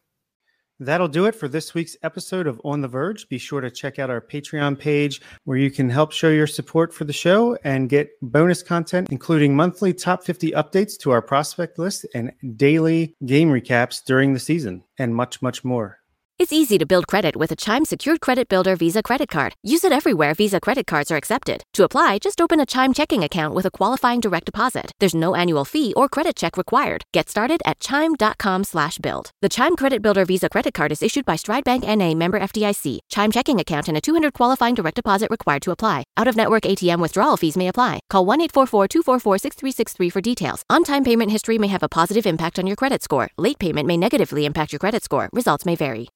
That'll 0.80 1.10
do 1.10 1.26
it 1.26 1.36
for 1.36 1.50
this 1.50 1.74
week's 1.74 1.98
episode 2.04 2.48
of 2.48 2.62
On 2.64 2.80
the 2.80 2.88
Verge. 2.88 3.28
Be 3.28 3.38
sure 3.38 3.60
to 3.60 3.70
check 3.70 4.00
out 4.00 4.10
our 4.10 4.22
Patreon 4.22 4.80
page 4.80 5.22
where 5.44 5.58
you 5.58 5.70
can 5.70 5.90
help 5.90 6.14
show 6.14 6.30
your 6.30 6.48
support 6.48 6.94
for 6.94 7.04
the 7.04 7.12
show 7.12 7.58
and 7.66 7.90
get 7.90 8.12
bonus 8.22 8.64
content, 8.64 9.10
including 9.12 9.56
monthly 9.56 9.94
top 9.94 10.24
50 10.24 10.52
updates 10.52 10.98
to 11.00 11.12
our 11.12 11.22
prospect 11.22 11.80
list 11.80 12.06
and 12.16 12.32
daily 12.56 13.14
game 13.26 13.50
recaps 13.50 14.04
during 14.06 14.34
the 14.34 14.40
season, 14.40 14.84
and 14.98 15.14
much, 15.14 15.42
much 15.42 15.66
more. 15.66 15.99
It's 16.40 16.54
easy 16.54 16.78
to 16.78 16.86
build 16.86 17.06
credit 17.06 17.36
with 17.36 17.52
a 17.52 17.56
Chime 17.58 17.84
Secured 17.84 18.22
Credit 18.22 18.48
Builder 18.48 18.78
Visa 18.78 19.04
credit 19.04 19.28
card. 19.28 19.56
Use 19.62 19.84
it 19.84 19.92
everywhere 19.92 20.34
Visa 20.34 20.62
credit 20.62 20.88
cards 20.88 21.12
are 21.12 21.18
accepted. 21.18 21.66
To 21.74 21.84
apply, 21.84 22.20
just 22.20 22.40
open 22.40 22.62
a 22.62 22.66
Chime 22.66 22.94
checking 22.94 23.26
account 23.26 23.54
with 23.54 23.66
a 23.66 23.70
qualifying 23.70 24.22
direct 24.22 24.46
deposit. 24.46 24.94
There's 25.02 25.14
no 25.14 25.36
annual 25.36 25.66
fee 25.66 25.94
or 25.98 26.08
credit 26.08 26.38
check 26.38 26.56
required. 26.56 27.04
Get 27.12 27.30
started 27.30 27.62
at 27.66 27.82
chime.com/build. 27.82 29.32
The 29.42 29.50
Chime 29.50 29.76
Credit 29.76 30.02
Builder 30.02 30.24
Visa 30.24 30.48
credit 30.48 30.74
card 30.74 30.94
is 30.94 31.04
issued 31.04 31.26
by 31.26 31.36
Stride 31.36 31.66
Bank 31.66 31.84
NA, 31.84 32.14
member 32.16 32.40
FDIC. 32.40 33.00
Chime 33.10 33.34
checking 33.34 33.60
account 33.60 33.90
and 33.90 33.98
a 33.98 34.02
200 34.02 34.32
qualifying 34.32 34.76
direct 34.76 34.96
deposit 34.96 35.30
required 35.30 35.62
to 35.64 35.72
apply. 35.72 36.06
Out 36.16 36.30
of 36.30 36.38
network 36.38 36.64
ATM 36.64 37.02
withdrawal 37.02 37.36
fees 37.36 37.58
may 37.58 37.68
apply. 37.68 38.00
Call 38.10 38.26
1-844-244-6363 38.26 40.10
for 40.10 40.22
details. 40.22 40.64
On-time 40.70 41.04
payment 41.04 41.32
history 41.32 41.58
may 41.58 41.68
have 41.68 41.84
a 41.84 41.90
positive 41.90 42.26
impact 42.26 42.58
on 42.58 42.66
your 42.66 42.78
credit 42.78 43.04
score. 43.04 43.28
Late 43.38 43.60
payment 43.60 43.86
may 43.86 43.98
negatively 43.98 44.46
impact 44.46 44.72
your 44.72 44.80
credit 44.80 45.04
score. 45.04 45.28
Results 45.34 45.66
may 45.66 45.76
vary. 45.76 46.08